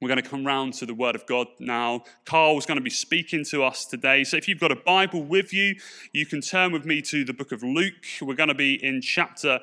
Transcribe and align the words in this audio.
We're 0.00 0.08
going 0.08 0.22
to 0.22 0.28
come 0.28 0.46
round 0.46 0.74
to 0.74 0.86
the 0.86 0.92
Word 0.92 1.14
of 1.14 1.24
God 1.26 1.46
now. 1.58 2.04
Carl 2.26 2.46
Carl's 2.46 2.66
going 2.66 2.78
to 2.78 2.84
be 2.84 2.90
speaking 2.90 3.44
to 3.46 3.64
us 3.64 3.86
today. 3.86 4.24
So 4.24 4.36
if 4.36 4.46
you've 4.46 4.60
got 4.60 4.70
a 4.70 4.76
Bible 4.76 5.22
with 5.22 5.54
you, 5.54 5.76
you 6.12 6.26
can 6.26 6.42
turn 6.42 6.70
with 6.70 6.84
me 6.84 7.00
to 7.02 7.24
the 7.24 7.32
book 7.32 7.50
of 7.50 7.62
Luke. 7.62 7.94
We're 8.20 8.34
going 8.34 8.50
to 8.50 8.54
be 8.54 8.74
in 8.74 9.00
chapter 9.00 9.60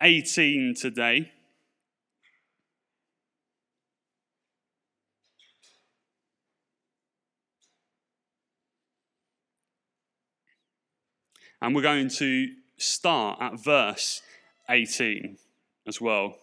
18 0.00 0.74
today. 0.74 1.30
And 11.60 11.74
we're 11.74 11.82
going 11.82 12.08
to 12.08 12.48
start 12.78 13.38
at 13.40 13.62
verse 13.62 14.22
18 14.70 15.36
as 15.86 16.00
well. 16.00 16.36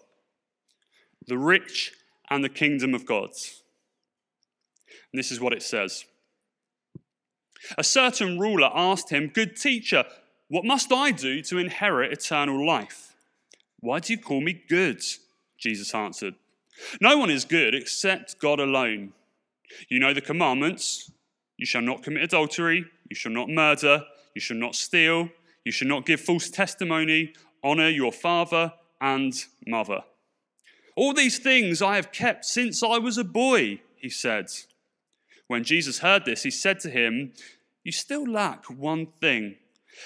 The 1.27 1.37
rich 1.37 1.91
and 2.31 2.43
the 2.43 2.49
kingdom 2.49 2.95
of 2.95 3.05
God. 3.05 3.29
And 5.11 5.19
this 5.19 5.31
is 5.31 5.39
what 5.39 5.53
it 5.53 5.61
says. 5.61 6.05
A 7.77 7.83
certain 7.83 8.39
ruler 8.39 8.71
asked 8.73 9.11
him, 9.11 9.27
Good 9.27 9.57
teacher, 9.57 10.05
what 10.47 10.65
must 10.65 10.91
I 10.91 11.11
do 11.11 11.41
to 11.43 11.57
inherit 11.57 12.13
eternal 12.13 12.65
life? 12.65 13.15
Why 13.81 13.99
do 13.99 14.13
you 14.13 14.19
call 14.19 14.41
me 14.41 14.63
good? 14.67 15.03
Jesus 15.59 15.93
answered. 15.93 16.35
No 16.99 17.17
one 17.17 17.29
is 17.29 17.45
good 17.45 17.75
except 17.75 18.39
God 18.39 18.59
alone. 18.59 19.13
You 19.89 19.99
know 19.99 20.13
the 20.13 20.21
commandments 20.21 21.11
you 21.57 21.65
shall 21.65 21.81
not 21.81 22.01
commit 22.01 22.23
adultery, 22.23 22.85
you 23.09 23.15
shall 23.15 23.31
not 23.31 23.49
murder, 23.49 24.03
you 24.33 24.41
shall 24.41 24.57
not 24.57 24.75
steal, 24.75 25.29
you 25.65 25.71
shall 25.71 25.87
not 25.87 26.05
give 26.05 26.21
false 26.21 26.49
testimony, 26.49 27.33
honor 27.63 27.89
your 27.89 28.11
father 28.11 28.73
and 28.99 29.33
mother. 29.67 30.01
All 30.95 31.13
these 31.13 31.39
things 31.39 31.81
I 31.81 31.95
have 31.95 32.11
kept 32.11 32.45
since 32.45 32.83
I 32.83 32.97
was 32.97 33.17
a 33.17 33.23
boy, 33.23 33.81
he 33.95 34.09
said. 34.09 34.47
When 35.47 35.63
Jesus 35.63 35.99
heard 35.99 36.25
this, 36.25 36.43
he 36.43 36.51
said 36.51 36.79
to 36.81 36.89
him, 36.89 37.33
You 37.83 37.91
still 37.91 38.25
lack 38.25 38.65
one 38.65 39.07
thing. 39.19 39.55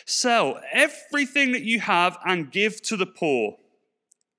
Sell 0.05 0.59
everything 0.72 1.52
that 1.52 1.64
you 1.64 1.80
have 1.80 2.17
and 2.25 2.52
give 2.52 2.81
to 2.83 2.97
the 2.97 3.05
poor, 3.05 3.58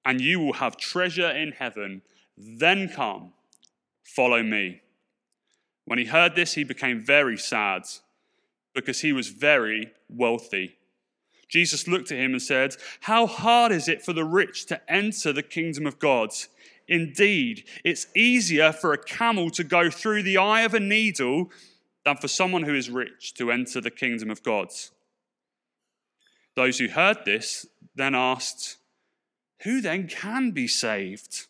and 0.05 0.21
you 0.21 0.41
will 0.41 0.55
have 0.55 0.77
treasure 0.77 1.31
in 1.31 1.53
heaven. 1.53 2.03
Then 2.37 2.89
come, 2.89 3.33
follow 4.03 4.43
me. 4.43 4.83
When 5.85 5.99
he 5.99 6.07
heard 6.07 6.35
this, 6.35 6.55
he 6.55 6.65
became 6.65 7.01
very 7.05 7.39
sad 7.39 7.85
because 8.75 9.01
he 9.01 9.13
was 9.13 9.29
very 9.29 9.93
wealthy. 10.09 10.76
Jesus 11.49 11.87
looked 11.87 12.11
at 12.11 12.19
him 12.19 12.33
and 12.33 12.43
said, 12.43 12.77
How 13.03 13.27
hard 13.27 13.73
is 13.73 13.89
it 13.89 14.03
for 14.03 14.13
the 14.13 14.25
rich 14.25 14.67
to 14.67 14.81
enter 14.93 15.33
the 15.33 15.43
kingdom 15.43 15.87
of 15.87 15.99
God? 15.99 16.31
Indeed, 16.89 17.65
it's 17.85 18.07
easier 18.15 18.73
for 18.73 18.93
a 18.93 19.03
camel 19.03 19.51
to 19.51 19.65
go 19.65 19.91
through 19.91 20.23
the 20.23 20.39
eye 20.39 20.63
of 20.63 20.75
a 20.75 20.81
needle 20.81 21.51
than 22.05 22.17
for 22.17 22.29
someone 22.29 22.63
who 22.63 22.75
is 22.75 22.91
rich 22.91 23.35
to 23.35 23.51
enter 23.51 23.81
the 23.81 23.91
kingdom 23.91 24.31
of 24.31 24.43
God. 24.43 24.69
Those 26.55 26.79
who 26.79 26.89
heard 26.89 27.19
this 27.25 27.67
then 27.95 28.15
asked, 28.15 28.77
Who 29.63 29.81
then 29.81 30.09
can 30.09 30.53
be 30.53 30.69
saved? 30.69 31.47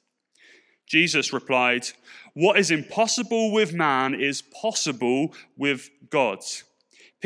Jesus 0.87 1.33
replied, 1.33 1.89
What 2.35 2.59
is 2.59 2.71
impossible 2.71 3.53
with 3.53 3.75
man 3.75 4.15
is 4.15 4.43
possible 4.43 5.35
with 5.57 5.91
God. 6.11 6.41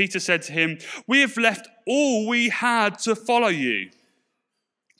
Peter 0.01 0.19
said 0.19 0.41
to 0.41 0.53
him, 0.53 0.79
We 1.07 1.21
have 1.21 1.37
left 1.37 1.69
all 1.87 2.27
we 2.27 2.49
had 2.49 2.99
to 3.01 3.15
follow 3.15 3.49
you. 3.49 3.91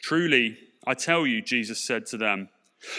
Truly, 0.03 0.59
I 0.87 0.93
tell 0.93 1.27
you, 1.27 1.41
Jesus 1.41 1.81
said 1.81 2.05
to 2.09 2.19
them, 2.19 2.51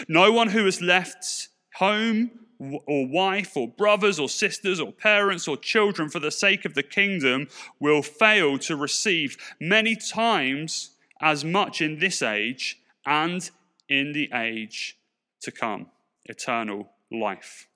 no 0.07 0.31
one 0.31 0.49
who 0.49 0.65
has 0.65 0.81
left 0.81 1.49
home 1.75 2.31
or 2.59 3.07
wife 3.07 3.55
or 3.55 3.67
brothers 3.67 4.17
or 4.17 4.27
sisters 4.29 4.79
or 4.79 4.91
parents 4.91 5.47
or 5.47 5.55
children 5.57 6.09
for 6.09 6.19
the 6.19 6.31
sake 6.31 6.65
of 6.65 6.73
the 6.73 6.81
kingdom 6.81 7.47
will 7.79 8.01
fail 8.01 8.57
to 8.57 8.75
receive 8.75 9.37
many 9.59 9.95
times 9.95 10.95
as 11.21 11.45
much 11.45 11.81
in 11.81 11.99
this 11.99 12.23
age 12.23 12.79
and 13.05 13.51
in 13.87 14.11
the 14.13 14.27
age 14.33 14.97
to 15.41 15.51
come 15.51 15.85
eternal 16.25 16.89
life. 17.11 17.67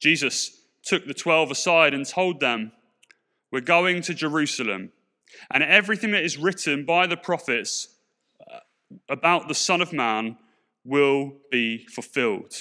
Jesus 0.00 0.62
took 0.82 1.06
the 1.06 1.12
twelve 1.12 1.50
aside 1.50 1.92
and 1.92 2.06
told 2.06 2.40
them, 2.40 2.72
we're 3.56 3.60
going 3.62 4.02
to 4.02 4.12
Jerusalem, 4.12 4.92
and 5.50 5.62
everything 5.62 6.10
that 6.10 6.22
is 6.22 6.36
written 6.36 6.84
by 6.84 7.06
the 7.06 7.16
prophets 7.16 7.88
uh, 8.52 8.58
about 9.08 9.48
the 9.48 9.54
Son 9.54 9.80
of 9.80 9.94
Man 9.94 10.36
will 10.84 11.32
be 11.50 11.86
fulfilled. 11.86 12.52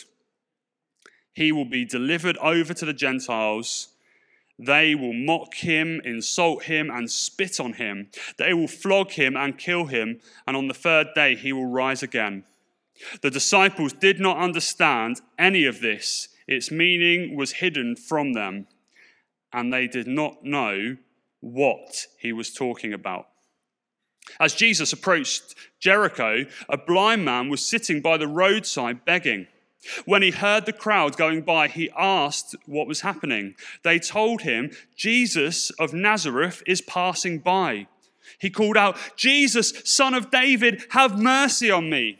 He 1.33 1.51
will 1.51 1.65
be 1.65 1.83
delivered 1.83 2.37
over 2.37 2.73
to 2.73 2.85
the 2.85 2.93
Gentiles. 2.93 3.89
They 4.57 4.95
will 4.95 5.11
mock 5.11 5.55
him, 5.55 5.99
insult 6.05 6.63
him, 6.63 6.89
and 6.89 7.11
spit 7.11 7.59
on 7.59 7.73
him. 7.73 8.07
They 8.37 8.53
will 8.53 8.69
flog 8.69 9.11
him 9.11 9.35
and 9.35 9.57
kill 9.57 9.87
him, 9.87 10.21
and 10.47 10.55
on 10.55 10.69
the 10.69 10.73
third 10.73 11.07
day 11.13 11.35
he 11.35 11.51
will 11.51 11.65
rise 11.65 12.03
again. 12.03 12.45
The 13.21 13.31
disciples 13.31 13.91
did 13.91 14.21
not 14.21 14.37
understand 14.37 15.19
any 15.37 15.65
of 15.65 15.81
this, 15.81 16.29
its 16.47 16.71
meaning 16.71 17.35
was 17.35 17.59
hidden 17.59 17.97
from 17.97 18.31
them 18.31 18.67
and 19.55 19.71
they 19.71 19.87
did 19.87 20.05
not 20.05 20.43
know 20.43 20.97
what 21.39 22.07
he 22.19 22.33
was 22.33 22.53
talking 22.53 22.93
about. 22.93 23.27
As 24.39 24.53
Jesus 24.53 24.91
approached 24.91 25.55
Jericho, 25.79 26.45
a 26.67 26.77
blind 26.77 27.23
man 27.23 27.47
was 27.47 27.65
sitting 27.65 28.01
by 28.01 28.17
the 28.17 28.27
roadside 28.27 29.05
begging. 29.05 29.47
When 30.03 30.21
he 30.23 30.31
heard 30.31 30.65
the 30.65 30.73
crowd 30.73 31.15
going 31.15 31.43
by, 31.43 31.69
he 31.69 31.89
asked 31.97 32.55
what 32.65 32.87
was 32.87 33.01
happening. 33.01 33.55
They 33.83 33.97
told 33.97 34.41
him, 34.41 34.71
Jesus 34.95 35.69
of 35.79 35.93
Nazareth 35.93 36.61
is 36.67 36.81
passing 36.81 37.39
by. 37.39 37.87
He 38.39 38.49
called 38.49 38.75
out, 38.75 38.97
Jesus, 39.15 39.73
son 39.85 40.13
of 40.13 40.31
David, 40.31 40.83
have 40.89 41.21
mercy 41.21 41.71
on 41.71 41.89
me. 41.89 42.19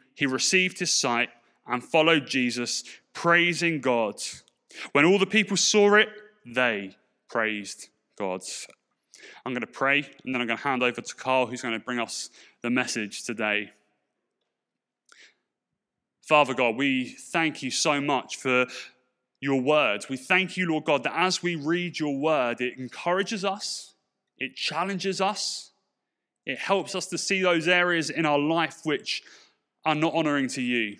he 0.21 0.27
received 0.27 0.77
his 0.77 0.91
sight 0.91 1.29
and 1.65 1.83
followed 1.83 2.27
Jesus, 2.27 2.83
praising 3.11 3.81
God. 3.81 4.17
When 4.91 5.03
all 5.03 5.17
the 5.17 5.25
people 5.25 5.57
saw 5.57 5.95
it, 5.95 6.09
they 6.45 6.95
praised 7.27 7.87
God. 8.19 8.41
I'm 9.43 9.53
going 9.53 9.61
to 9.61 9.65
pray 9.65 10.07
and 10.23 10.31
then 10.31 10.39
I'm 10.39 10.45
going 10.45 10.59
to 10.59 10.63
hand 10.63 10.83
over 10.83 11.01
to 11.01 11.15
Carl, 11.15 11.47
who's 11.47 11.63
going 11.63 11.73
to 11.73 11.83
bring 11.83 11.99
us 11.99 12.29
the 12.61 12.69
message 12.69 13.23
today. 13.23 13.71
Father 16.21 16.53
God, 16.53 16.75
we 16.75 17.15
thank 17.31 17.63
you 17.63 17.71
so 17.71 17.99
much 17.99 18.35
for 18.37 18.67
your 19.39 19.59
word. 19.59 20.05
We 20.07 20.17
thank 20.17 20.55
you, 20.55 20.69
Lord 20.69 20.83
God, 20.83 21.01
that 21.01 21.15
as 21.15 21.41
we 21.41 21.55
read 21.55 21.97
your 21.97 22.15
word, 22.15 22.61
it 22.61 22.77
encourages 22.77 23.43
us, 23.43 23.95
it 24.37 24.55
challenges 24.55 25.19
us, 25.19 25.71
it 26.45 26.59
helps 26.59 26.93
us 26.93 27.07
to 27.07 27.17
see 27.17 27.41
those 27.41 27.67
areas 27.67 28.11
in 28.11 28.27
our 28.27 28.37
life 28.37 28.81
which 28.83 29.23
are 29.85 29.95
not 29.95 30.13
honoring 30.13 30.47
to 30.49 30.61
you. 30.61 30.97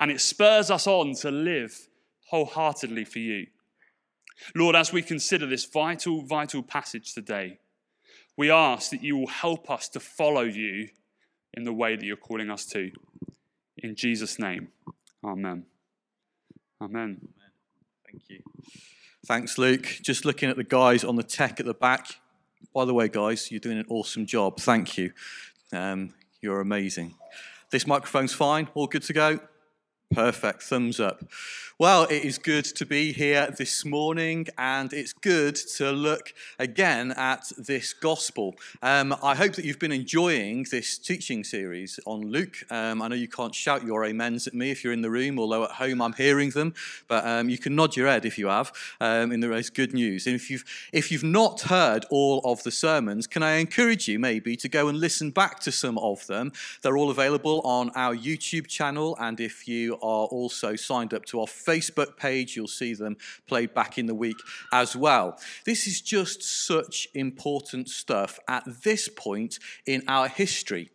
And 0.00 0.10
it 0.10 0.20
spurs 0.20 0.70
us 0.70 0.86
on 0.86 1.14
to 1.16 1.30
live 1.30 1.88
wholeheartedly 2.30 3.04
for 3.04 3.18
you. 3.18 3.46
Lord, 4.54 4.76
as 4.76 4.92
we 4.92 5.02
consider 5.02 5.46
this 5.46 5.64
vital, 5.64 6.22
vital 6.22 6.62
passage 6.62 7.14
today, 7.14 7.58
we 8.36 8.50
ask 8.50 8.90
that 8.90 9.02
you 9.02 9.16
will 9.16 9.26
help 9.26 9.70
us 9.70 9.88
to 9.90 10.00
follow 10.00 10.42
you 10.42 10.88
in 11.54 11.64
the 11.64 11.72
way 11.72 11.96
that 11.96 12.04
you're 12.04 12.16
calling 12.16 12.50
us 12.50 12.66
to. 12.66 12.92
In 13.78 13.96
Jesus' 13.96 14.38
name, 14.38 14.68
amen. 15.24 15.64
Amen. 16.80 17.28
Thank 18.06 18.22
you. 18.28 18.42
Thanks, 19.26 19.58
Luke. 19.58 19.98
Just 20.02 20.24
looking 20.24 20.48
at 20.48 20.56
the 20.56 20.64
guys 20.64 21.02
on 21.02 21.16
the 21.16 21.22
tech 21.22 21.58
at 21.58 21.66
the 21.66 21.74
back. 21.74 22.06
By 22.72 22.84
the 22.84 22.94
way, 22.94 23.08
guys, 23.08 23.50
you're 23.50 23.60
doing 23.60 23.78
an 23.78 23.86
awesome 23.88 24.26
job. 24.26 24.60
Thank 24.60 24.96
you. 24.96 25.12
Um, 25.72 26.14
you're 26.40 26.60
amazing. 26.60 27.14
This 27.70 27.86
microphone's 27.86 28.32
fine. 28.32 28.68
All 28.74 28.86
good 28.86 29.02
to 29.02 29.12
go? 29.12 29.40
Perfect. 30.10 30.62
Thumbs 30.62 31.00
up. 31.00 31.24
Well, 31.80 32.04
it 32.04 32.24
is 32.24 32.38
good 32.38 32.64
to 32.64 32.84
be 32.84 33.12
here 33.12 33.54
this 33.56 33.84
morning, 33.84 34.48
and 34.58 34.92
it's 34.92 35.12
good 35.12 35.54
to 35.76 35.92
look 35.92 36.34
again 36.58 37.12
at 37.12 37.52
this 37.56 37.92
gospel. 37.92 38.56
Um, 38.82 39.14
I 39.22 39.36
hope 39.36 39.52
that 39.52 39.64
you've 39.64 39.78
been 39.78 39.92
enjoying 39.92 40.66
this 40.72 40.98
teaching 40.98 41.44
series 41.44 42.00
on 42.04 42.22
Luke. 42.22 42.56
Um, 42.68 43.00
I 43.00 43.06
know 43.06 43.14
you 43.14 43.28
can't 43.28 43.54
shout 43.54 43.84
your 43.84 44.04
amens 44.04 44.48
at 44.48 44.54
me 44.54 44.72
if 44.72 44.82
you're 44.82 44.92
in 44.92 45.02
the 45.02 45.10
room, 45.10 45.38
although 45.38 45.64
at 45.64 45.70
home 45.70 46.02
I'm 46.02 46.14
hearing 46.14 46.50
them, 46.50 46.74
but 47.06 47.24
um, 47.24 47.48
you 47.48 47.58
can 47.58 47.76
nod 47.76 47.94
your 47.94 48.08
head 48.08 48.24
if 48.24 48.38
you 48.38 48.48
have, 48.48 48.72
um, 49.00 49.30
in 49.30 49.38
the 49.38 49.46
most 49.46 49.72
good 49.72 49.94
news. 49.94 50.26
And 50.26 50.34
if 50.34 50.50
you've, 50.50 50.64
if 50.92 51.12
you've 51.12 51.22
not 51.22 51.60
heard 51.60 52.06
all 52.10 52.40
of 52.44 52.60
the 52.64 52.72
sermons, 52.72 53.28
can 53.28 53.44
I 53.44 53.58
encourage 53.58 54.08
you 54.08 54.18
maybe 54.18 54.56
to 54.56 54.68
go 54.68 54.88
and 54.88 54.98
listen 54.98 55.30
back 55.30 55.60
to 55.60 55.70
some 55.70 55.96
of 55.98 56.26
them? 56.26 56.50
They're 56.82 56.96
all 56.96 57.10
available 57.10 57.60
on 57.60 57.90
our 57.90 58.16
YouTube 58.16 58.66
channel, 58.66 59.16
and 59.20 59.38
if 59.38 59.68
you 59.68 59.97
are 60.02 60.26
also 60.26 60.76
signed 60.76 61.14
up 61.14 61.24
to 61.26 61.40
our 61.40 61.46
Facebook 61.46 62.16
page. 62.16 62.56
You'll 62.56 62.66
see 62.68 62.94
them 62.94 63.16
played 63.46 63.74
back 63.74 63.98
in 63.98 64.06
the 64.06 64.14
week 64.14 64.38
as 64.72 64.96
well. 64.96 65.38
This 65.64 65.86
is 65.86 66.00
just 66.00 66.42
such 66.42 67.08
important 67.14 67.88
stuff 67.88 68.38
at 68.48 68.64
this 68.82 69.08
point 69.08 69.58
in 69.86 70.02
our 70.08 70.28
history 70.28 70.90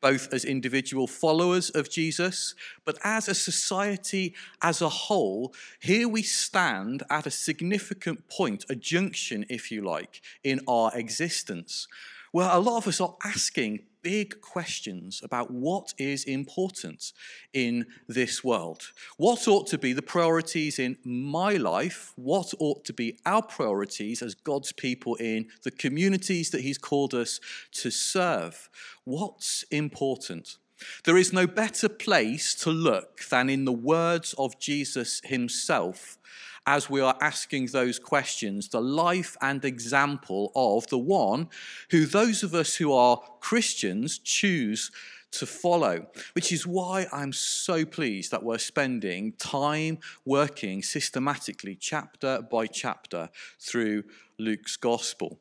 both 0.00 0.32
as 0.32 0.44
individual 0.44 1.06
followers 1.06 1.70
of 1.70 1.90
Jesus, 1.90 2.54
but 2.84 2.98
as 3.02 3.28
a 3.28 3.34
society 3.34 4.34
as 4.62 4.80
a 4.80 4.88
whole, 4.88 5.52
here 5.80 6.08
we 6.08 6.22
stand 6.22 7.02
at 7.10 7.26
a 7.26 7.30
significant 7.30 8.28
point, 8.28 8.64
a 8.68 8.74
junction, 8.74 9.44
if 9.48 9.70
you 9.70 9.82
like, 9.82 10.20
in 10.44 10.60
our 10.68 10.96
existence, 10.96 11.88
where 12.32 12.50
a 12.50 12.58
lot 12.58 12.78
of 12.78 12.88
us 12.88 13.00
are 13.00 13.16
asking 13.24 13.80
big 14.02 14.40
questions 14.40 15.20
about 15.22 15.50
what 15.50 15.92
is 15.98 16.24
important 16.24 17.12
in 17.52 17.86
this 18.06 18.44
world. 18.44 18.92
What 19.16 19.48
ought 19.48 19.66
to 19.68 19.78
be 19.78 19.92
the 19.92 20.02
priorities 20.02 20.78
in 20.78 20.96
my 21.04 21.54
life? 21.54 22.12
What 22.16 22.54
ought 22.58 22.84
to 22.86 22.92
be 22.92 23.18
our 23.26 23.42
priorities 23.42 24.22
as 24.22 24.34
God's 24.34 24.72
people 24.72 25.16
in 25.16 25.48
the 25.64 25.70
communities 25.70 26.50
that 26.50 26.62
He's 26.62 26.78
called 26.78 27.14
us 27.14 27.40
to 27.72 27.90
serve? 27.90 28.70
What's 29.04 29.64
important? 29.70 30.56
There 31.04 31.16
is 31.16 31.32
no 31.32 31.46
better 31.46 31.88
place 31.88 32.54
to 32.56 32.70
look 32.70 33.20
than 33.28 33.50
in 33.50 33.64
the 33.64 33.72
words 33.72 34.34
of 34.38 34.60
Jesus 34.60 35.20
Himself 35.24 36.18
as 36.66 36.90
we 36.90 37.00
are 37.00 37.16
asking 37.20 37.66
those 37.66 37.98
questions, 37.98 38.68
the 38.68 38.80
life 38.80 39.36
and 39.40 39.64
example 39.64 40.52
of 40.54 40.86
the 40.88 40.98
one 40.98 41.48
who 41.90 42.06
those 42.06 42.42
of 42.42 42.54
us 42.54 42.76
who 42.76 42.92
are 42.92 43.20
Christians 43.40 44.18
choose 44.18 44.90
to 45.30 45.46
follow, 45.46 46.06
which 46.32 46.52
is 46.52 46.66
why 46.66 47.06
I'm 47.12 47.32
so 47.32 47.84
pleased 47.84 48.30
that 48.30 48.42
we're 48.42 48.58
spending 48.58 49.32
time 49.32 49.98
working 50.24 50.82
systematically, 50.82 51.74
chapter 51.74 52.40
by 52.50 52.66
chapter, 52.66 53.28
through 53.58 54.04
Luke's 54.38 54.76
gospel. 54.76 55.38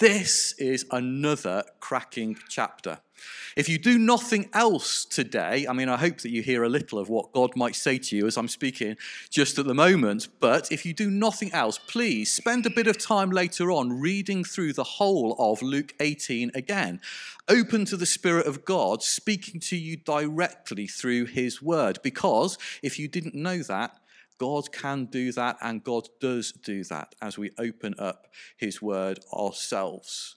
This 0.00 0.54
is 0.54 0.86
another 0.90 1.62
cracking 1.78 2.38
chapter. 2.48 3.00
If 3.54 3.68
you 3.68 3.76
do 3.76 3.98
nothing 3.98 4.48
else 4.54 5.04
today, 5.04 5.66
I 5.68 5.74
mean, 5.74 5.90
I 5.90 5.98
hope 5.98 6.22
that 6.22 6.30
you 6.30 6.40
hear 6.40 6.64
a 6.64 6.70
little 6.70 6.98
of 6.98 7.10
what 7.10 7.34
God 7.34 7.54
might 7.54 7.74
say 7.74 7.98
to 7.98 8.16
you 8.16 8.26
as 8.26 8.38
I'm 8.38 8.48
speaking 8.48 8.96
just 9.28 9.58
at 9.58 9.66
the 9.66 9.74
moment, 9.74 10.28
but 10.40 10.72
if 10.72 10.86
you 10.86 10.94
do 10.94 11.10
nothing 11.10 11.52
else, 11.52 11.76
please 11.76 12.32
spend 12.32 12.64
a 12.64 12.70
bit 12.70 12.86
of 12.86 12.96
time 12.96 13.30
later 13.30 13.70
on 13.70 14.00
reading 14.00 14.42
through 14.42 14.72
the 14.72 14.84
whole 14.84 15.36
of 15.38 15.60
Luke 15.60 15.92
18 16.00 16.52
again. 16.54 17.02
Open 17.46 17.84
to 17.84 17.98
the 17.98 18.06
Spirit 18.06 18.46
of 18.46 18.64
God 18.64 19.02
speaking 19.02 19.60
to 19.60 19.76
you 19.76 19.98
directly 19.98 20.86
through 20.86 21.26
His 21.26 21.60
Word, 21.60 21.98
because 22.02 22.56
if 22.82 22.98
you 22.98 23.06
didn't 23.06 23.34
know 23.34 23.58
that, 23.64 23.99
God 24.40 24.72
can 24.72 25.04
do 25.04 25.32
that 25.32 25.58
and 25.60 25.84
God 25.84 26.08
does 26.18 26.50
do 26.50 26.82
that 26.84 27.14
as 27.20 27.36
we 27.36 27.50
open 27.58 27.94
up 27.98 28.26
His 28.56 28.80
Word 28.80 29.20
ourselves. 29.34 30.34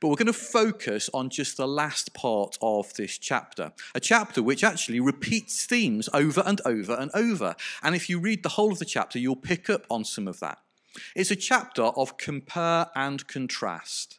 But 0.00 0.08
we're 0.08 0.16
going 0.16 0.26
to 0.26 0.32
focus 0.32 1.08
on 1.14 1.30
just 1.30 1.56
the 1.56 1.68
last 1.68 2.14
part 2.14 2.58
of 2.60 2.92
this 2.94 3.16
chapter, 3.16 3.72
a 3.94 4.00
chapter 4.00 4.42
which 4.42 4.64
actually 4.64 4.98
repeats 4.98 5.66
themes 5.66 6.08
over 6.12 6.42
and 6.44 6.60
over 6.64 6.94
and 6.94 7.12
over. 7.14 7.54
And 7.80 7.94
if 7.94 8.10
you 8.10 8.18
read 8.18 8.42
the 8.42 8.48
whole 8.50 8.72
of 8.72 8.80
the 8.80 8.84
chapter, 8.84 9.20
you'll 9.20 9.36
pick 9.36 9.70
up 9.70 9.86
on 9.88 10.04
some 10.04 10.26
of 10.26 10.40
that. 10.40 10.58
It's 11.14 11.30
a 11.30 11.36
chapter 11.36 11.82
of 11.82 12.18
compare 12.18 12.86
and 12.96 13.24
contrast. 13.28 14.18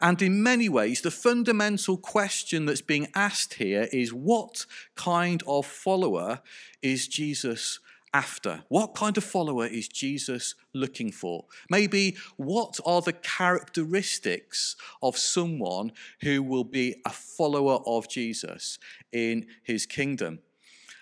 And 0.00 0.22
in 0.22 0.44
many 0.44 0.68
ways, 0.68 1.00
the 1.00 1.10
fundamental 1.10 1.96
question 1.96 2.66
that's 2.66 2.82
being 2.82 3.08
asked 3.16 3.54
here 3.54 3.88
is 3.92 4.12
what 4.12 4.64
kind 4.94 5.42
of 5.48 5.66
follower 5.66 6.40
is 6.82 7.08
Jesus 7.08 7.80
after? 8.16 8.64
What 8.68 8.94
kind 8.94 9.18
of 9.18 9.24
follower 9.24 9.66
is 9.66 9.88
Jesus 9.88 10.54
looking 10.72 11.12
for? 11.12 11.44
Maybe 11.68 12.16
what 12.36 12.80
are 12.86 13.02
the 13.02 13.12
characteristics 13.12 14.74
of 15.02 15.18
someone 15.18 15.92
who 16.22 16.42
will 16.42 16.64
be 16.64 17.02
a 17.04 17.10
follower 17.10 17.78
of 17.86 18.08
Jesus 18.08 18.78
in 19.12 19.46
his 19.62 19.84
kingdom? 19.84 20.38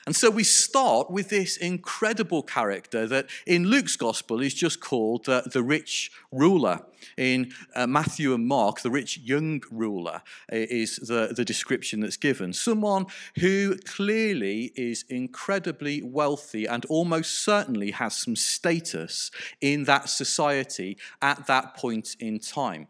And 0.07 0.15
so 0.15 0.29
we 0.31 0.45
start 0.45 1.11
with 1.11 1.31
this 1.31 1.57
incredible 1.57 2.43
character 2.43 3.07
that 3.07 3.27
in 3.47 3.65
Luke's 3.65 3.97
gospel 3.97 4.43
is 4.43 4.53
just 4.53 4.81
called 4.81 5.29
uh, 5.29 5.43
the 5.47 5.63
rich 5.63 6.13
ruler. 6.31 6.81
In 7.17 7.53
uh, 7.75 7.87
Matthew 7.87 8.35
and 8.35 8.47
Mark, 8.47 8.81
the 8.81 8.91
rich 8.91 9.19
young 9.19 9.63
ruler 9.71 10.23
is 10.51 10.97
the, 10.97 11.33
the 11.35 11.45
description 11.45 12.01
that's 12.01 12.19
given. 12.19 12.53
Someone 12.53 13.07
who 13.39 13.77
clearly 13.87 14.73
is 14.77 15.05
incredibly 15.09 16.03
wealthy 16.03 16.67
and 16.67 16.85
almost 16.87 17.39
certainly 17.39 17.93
has 17.93 18.17
some 18.17 18.37
status 18.37 19.31
in 19.61 19.85
that 19.85 20.09
society 20.11 20.99
at 21.23 21.47
that 21.47 21.77
point 21.77 22.17
in 22.21 22.39
time. 22.39 22.89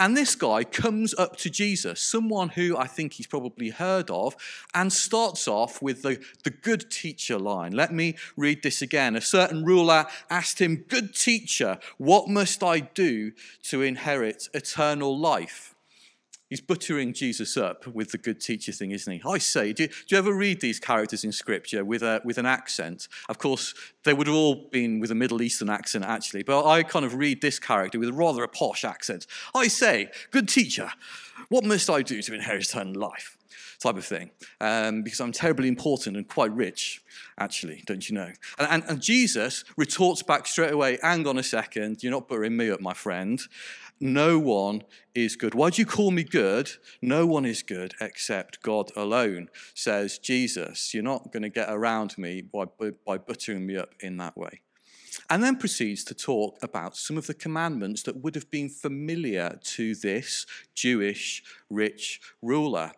And 0.00 0.16
this 0.16 0.34
guy 0.34 0.64
comes 0.64 1.14
up 1.14 1.36
to 1.38 1.50
Jesus, 1.50 2.00
someone 2.00 2.50
who 2.50 2.76
I 2.76 2.86
think 2.86 3.14
he's 3.14 3.26
probably 3.26 3.70
heard 3.70 4.10
of, 4.10 4.34
and 4.74 4.92
starts 4.92 5.46
off 5.46 5.80
with 5.80 6.02
the, 6.02 6.20
the 6.44 6.50
good 6.50 6.90
teacher 6.90 7.38
line. 7.38 7.72
Let 7.72 7.92
me 7.92 8.16
read 8.36 8.62
this 8.62 8.82
again. 8.82 9.14
A 9.14 9.20
certain 9.20 9.64
ruler 9.64 10.06
asked 10.28 10.60
him, 10.60 10.84
Good 10.88 11.14
teacher, 11.14 11.78
what 11.98 12.28
must 12.28 12.62
I 12.62 12.80
do 12.80 13.32
to 13.64 13.82
inherit 13.82 14.48
eternal 14.52 15.16
life? 15.16 15.71
He's 16.52 16.60
buttering 16.60 17.14
Jesus 17.14 17.56
up 17.56 17.86
with 17.86 18.10
the 18.10 18.18
good 18.18 18.38
teacher 18.38 18.72
thing, 18.72 18.90
isn't 18.90 19.10
he? 19.10 19.22
I 19.26 19.38
say, 19.38 19.72
do 19.72 19.84
you, 19.84 19.88
do 19.88 19.94
you 20.08 20.18
ever 20.18 20.34
read 20.34 20.60
these 20.60 20.78
characters 20.78 21.24
in 21.24 21.32
Scripture 21.32 21.82
with, 21.82 22.02
a, 22.02 22.20
with 22.26 22.36
an 22.36 22.44
accent? 22.44 23.08
Of 23.30 23.38
course, 23.38 23.72
they 24.04 24.12
would 24.12 24.26
have 24.26 24.36
all 24.36 24.68
been 24.70 25.00
with 25.00 25.10
a 25.10 25.14
Middle 25.14 25.40
Eastern 25.40 25.70
accent, 25.70 26.04
actually, 26.04 26.42
but 26.42 26.66
I 26.66 26.82
kind 26.82 27.06
of 27.06 27.14
read 27.14 27.40
this 27.40 27.58
character 27.58 27.98
with 27.98 28.10
rather 28.10 28.44
a 28.44 28.48
posh 28.48 28.84
accent. 28.84 29.26
I 29.54 29.66
say, 29.68 30.10
good 30.30 30.46
teacher, 30.46 30.92
what 31.48 31.64
must 31.64 31.88
I 31.88 32.02
do 32.02 32.20
to 32.20 32.34
inherit 32.34 32.68
eternal 32.68 33.00
life? 33.00 33.38
Type 33.80 33.96
of 33.96 34.04
thing, 34.04 34.30
um, 34.60 35.02
because 35.02 35.20
I'm 35.20 35.32
terribly 35.32 35.68
important 35.68 36.18
and 36.18 36.28
quite 36.28 36.52
rich, 36.52 37.02
actually, 37.38 37.82
don't 37.86 38.06
you 38.08 38.14
know? 38.14 38.30
And, 38.58 38.68
and, 38.70 38.84
and 38.88 39.00
Jesus 39.00 39.64
retorts 39.78 40.22
back 40.22 40.46
straight 40.46 40.72
away, 40.72 40.98
hang 41.02 41.26
on 41.26 41.38
a 41.38 41.42
second, 41.42 42.02
you're 42.02 42.12
not 42.12 42.28
buttering 42.28 42.58
me 42.58 42.70
up, 42.70 42.80
my 42.82 42.92
friend. 42.92 43.40
No 44.02 44.36
one 44.36 44.82
is 45.14 45.36
good. 45.36 45.54
Why 45.54 45.70
do 45.70 45.80
you 45.80 45.86
call 45.86 46.10
me 46.10 46.24
good? 46.24 46.72
No 47.00 47.24
one 47.24 47.44
is 47.44 47.62
good 47.62 47.94
except 48.00 48.60
God 48.60 48.90
alone, 48.96 49.48
says 49.74 50.18
Jesus. 50.18 50.92
You're 50.92 51.04
not 51.04 51.32
going 51.32 51.44
to 51.44 51.48
get 51.48 51.68
around 51.70 52.18
me 52.18 52.42
by, 52.42 52.64
by 53.06 53.18
buttering 53.18 53.64
me 53.64 53.76
up 53.76 53.94
in 54.00 54.16
that 54.16 54.36
way. 54.36 54.60
And 55.30 55.40
then 55.40 55.54
proceeds 55.54 56.02
to 56.04 56.14
talk 56.14 56.58
about 56.62 56.96
some 56.96 57.16
of 57.16 57.28
the 57.28 57.34
commandments 57.34 58.02
that 58.02 58.16
would 58.16 58.34
have 58.34 58.50
been 58.50 58.68
familiar 58.68 59.60
to 59.62 59.94
this 59.94 60.46
Jewish 60.74 61.44
rich 61.70 62.20
ruler 62.42 62.90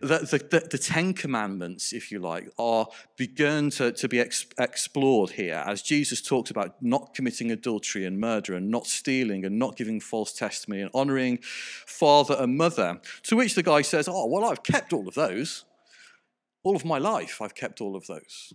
the, 0.00 0.18
the, 0.50 0.68
the, 0.70 0.78
Ten 0.78 1.12
Commandments, 1.12 1.92
if 1.92 2.10
you 2.10 2.18
like, 2.18 2.48
are 2.58 2.86
begun 3.16 3.70
to, 3.70 3.92
to 3.92 4.08
be 4.08 4.20
ex- 4.20 4.46
explored 4.58 5.30
here 5.30 5.62
as 5.66 5.82
Jesus 5.82 6.22
talks 6.22 6.50
about 6.50 6.76
not 6.80 7.14
committing 7.14 7.50
adultery 7.50 8.06
and 8.06 8.18
murder 8.18 8.54
and 8.54 8.70
not 8.70 8.86
stealing 8.86 9.44
and 9.44 9.58
not 9.58 9.76
giving 9.76 10.00
false 10.00 10.32
testimony 10.32 10.82
and 10.82 10.90
honoring 10.94 11.38
father 11.42 12.36
and 12.38 12.56
mother. 12.56 13.00
To 13.24 13.36
which 13.36 13.54
the 13.54 13.62
guy 13.62 13.82
says, 13.82 14.08
Oh, 14.08 14.26
well, 14.26 14.44
I've 14.44 14.62
kept 14.62 14.92
all 14.92 15.06
of 15.06 15.14
those. 15.14 15.64
All 16.64 16.76
of 16.76 16.84
my 16.84 16.98
life, 16.98 17.42
I've 17.42 17.54
kept 17.54 17.80
all 17.80 17.96
of 17.96 18.06
those. 18.06 18.54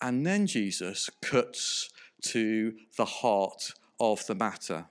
And 0.00 0.26
then 0.26 0.46
Jesus 0.46 1.08
cuts 1.22 1.88
to 2.22 2.74
the 2.96 3.04
heart 3.04 3.72
of 3.98 4.26
the 4.26 4.34
matter. 4.34 4.86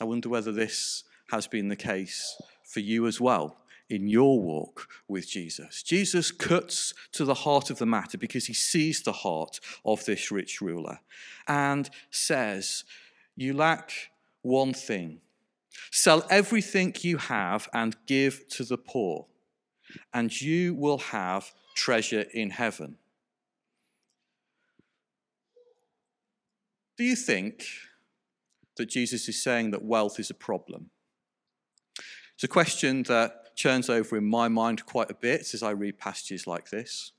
I 0.00 0.04
wonder 0.04 0.28
whether 0.28 0.50
this 0.50 1.04
has 1.30 1.46
been 1.46 1.68
the 1.68 1.76
case 1.76 2.40
for 2.64 2.80
you 2.80 3.06
as 3.06 3.20
well 3.20 3.58
in 3.88 4.08
your 4.08 4.40
walk 4.40 4.88
with 5.08 5.28
Jesus. 5.28 5.82
Jesus 5.82 6.30
cuts 6.30 6.94
to 7.12 7.24
the 7.24 7.34
heart 7.34 7.70
of 7.70 7.78
the 7.78 7.86
matter 7.86 8.16
because 8.16 8.46
he 8.46 8.54
sees 8.54 9.02
the 9.02 9.12
heart 9.12 9.60
of 9.84 10.04
this 10.04 10.30
rich 10.30 10.60
ruler 10.60 11.00
and 11.46 11.90
says, 12.10 12.84
You 13.36 13.54
lack 13.54 13.92
one 14.42 14.72
thing. 14.72 15.20
Sell 15.90 16.24
everything 16.30 16.94
you 17.00 17.18
have 17.18 17.68
and 17.72 17.96
give 18.06 18.48
to 18.48 18.64
the 18.64 18.78
poor, 18.78 19.26
and 20.12 20.40
you 20.40 20.74
will 20.74 20.98
have 20.98 21.52
treasure 21.74 22.24
in 22.32 22.50
heaven. 22.50 22.96
Do 26.96 27.04
you 27.04 27.16
think 27.16 27.64
that 28.76 28.86
Jesus 28.86 29.28
is 29.28 29.42
saying 29.42 29.72
that 29.72 29.84
wealth 29.84 30.20
is 30.20 30.30
a 30.30 30.34
problem? 30.34 30.90
It's 32.34 32.44
a 32.44 32.48
question 32.48 33.02
that 33.04 33.43
churns 33.54 33.88
over 33.88 34.16
in 34.16 34.24
my 34.24 34.48
mind 34.48 34.86
quite 34.86 35.10
a 35.10 35.14
bit 35.14 35.54
as 35.54 35.62
I 35.62 35.70
read 35.70 35.98
passages 35.98 36.46
like 36.46 36.70
this. 36.70 37.12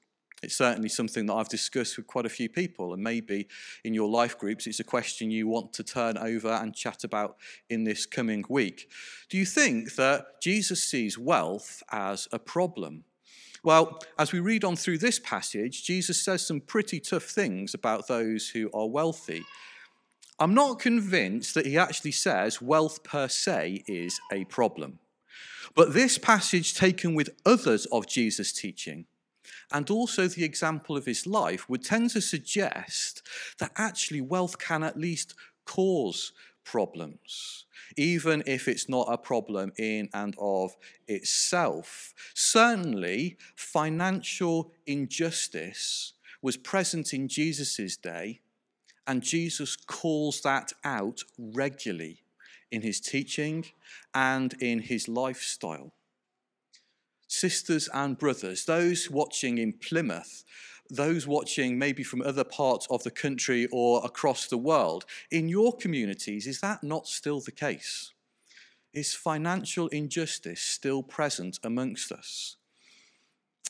It's 0.43 0.57
certainly 0.57 0.89
something 0.89 1.25
that 1.25 1.33
I've 1.33 1.49
discussed 1.49 1.97
with 1.97 2.07
quite 2.07 2.25
a 2.25 2.29
few 2.29 2.49
people, 2.49 2.93
and 2.93 3.01
maybe 3.01 3.47
in 3.83 3.93
your 3.93 4.09
life 4.09 4.37
groups, 4.37 4.67
it's 4.67 4.79
a 4.79 4.83
question 4.83 5.31
you 5.31 5.47
want 5.47 5.73
to 5.73 5.83
turn 5.83 6.17
over 6.17 6.49
and 6.49 6.75
chat 6.75 7.03
about 7.03 7.37
in 7.69 7.83
this 7.83 8.05
coming 8.05 8.43
week. 8.47 8.89
Do 9.29 9.37
you 9.37 9.45
think 9.45 9.95
that 9.95 10.41
Jesus 10.41 10.83
sees 10.83 11.17
wealth 11.17 11.81
as 11.91 12.27
a 12.31 12.37
problem? 12.37 13.05
Well, 13.63 13.99
as 14.19 14.31
we 14.31 14.39
read 14.39 14.63
on 14.63 14.75
through 14.75 14.99
this 14.99 15.17
passage, 15.17 15.83
Jesus 15.83 16.21
says 16.21 16.45
some 16.45 16.61
pretty 16.61 16.99
tough 16.99 17.23
things 17.23 17.73
about 17.73 18.07
those 18.07 18.49
who 18.49 18.69
are 18.73 18.87
wealthy. 18.87 19.43
I'm 20.37 20.53
not 20.53 20.79
convinced 20.79 21.55
that 21.55 21.65
he 21.65 21.77
actually 21.77 22.11
says 22.11 22.61
wealth 22.61 23.03
per 23.03 23.27
se 23.27 23.83
is 23.87 24.19
a 24.31 24.45
problem. 24.45 24.99
But 25.73 25.93
this 25.93 26.17
passage, 26.17 26.73
taken 26.73 27.15
with 27.15 27.29
others 27.45 27.85
of 27.87 28.07
Jesus' 28.07 28.51
teaching, 28.51 29.05
and 29.71 29.89
also 29.89 30.27
the 30.27 30.43
example 30.43 30.95
of 30.95 31.05
his 31.05 31.25
life, 31.25 31.67
would 31.69 31.83
tend 31.83 32.11
to 32.11 32.21
suggest 32.21 33.21
that 33.59 33.71
actually 33.75 34.21
wealth 34.21 34.59
can 34.59 34.83
at 34.83 34.99
least 34.99 35.33
cause 35.65 36.33
problems, 36.63 37.65
even 37.97 38.43
if 38.45 38.67
it's 38.67 38.89
not 38.89 39.07
a 39.09 39.17
problem 39.17 39.71
in 39.77 40.09
and 40.13 40.35
of 40.39 40.75
itself. 41.07 42.13
Certainly, 42.33 43.37
financial 43.55 44.71
injustice 44.85 46.13
was 46.41 46.57
present 46.57 47.13
in 47.13 47.27
Jesus' 47.27 47.97
day, 47.97 48.41
and 49.07 49.21
Jesus 49.21 49.75
calls 49.75 50.41
that 50.41 50.73
out 50.83 51.23
regularly 51.37 52.24
in 52.71 52.81
his 52.81 52.99
teaching 52.99 53.65
and 54.13 54.53
in 54.61 54.79
his 54.79 55.07
lifestyle. 55.07 55.93
Sisters 57.27 57.89
and 57.93 58.17
brothers, 58.17 58.65
those 58.65 59.09
watching 59.09 59.57
in 59.57 59.73
Plymouth, 59.73 60.43
those 60.89 61.25
watching 61.25 61.79
maybe 61.79 62.03
from 62.03 62.21
other 62.21 62.43
parts 62.43 62.87
of 62.89 63.03
the 63.03 63.11
country 63.11 63.67
or 63.71 64.01
across 64.05 64.47
the 64.47 64.57
world, 64.57 65.05
in 65.31 65.49
your 65.49 65.75
communities, 65.75 66.45
is 66.45 66.61
that 66.61 66.83
not 66.83 67.07
still 67.07 67.41
the 67.41 67.51
case? 67.51 68.13
Is 68.93 69.13
financial 69.13 69.87
injustice 69.89 70.61
still 70.61 71.03
present 71.03 71.59
amongst 71.63 72.11
us? 72.11 72.57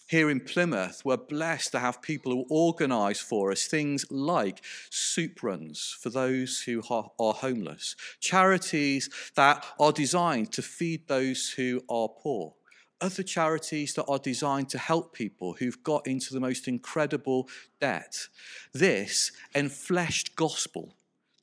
Here 0.07 0.29
in 0.29 0.41
Plymouth, 0.41 1.01
we're 1.03 1.17
blessed 1.17 1.71
to 1.71 1.79
have 1.79 1.99
people 1.99 2.31
who 2.31 2.45
organise 2.47 3.19
for 3.19 3.51
us 3.51 3.65
things 3.65 4.05
like 4.11 4.63
soup 4.91 5.41
runs 5.41 5.97
for 5.99 6.11
those 6.11 6.61
who 6.61 6.83
are 6.91 7.33
homeless, 7.33 7.95
charities 8.19 9.09
that 9.35 9.65
are 9.79 9.91
designed 9.91 10.51
to 10.53 10.61
feed 10.61 11.07
those 11.07 11.49
who 11.49 11.81
are 11.89 12.07
poor, 12.07 12.53
other 13.01 13.23
charities 13.23 13.95
that 13.95 14.05
are 14.05 14.19
designed 14.19 14.69
to 14.69 14.77
help 14.77 15.11
people 15.11 15.53
who've 15.53 15.81
got 15.81 16.05
into 16.05 16.35
the 16.35 16.39
most 16.39 16.67
incredible 16.67 17.49
debt. 17.81 18.27
This 18.73 19.31
enfleshed 19.55 20.35
gospel. 20.35 20.93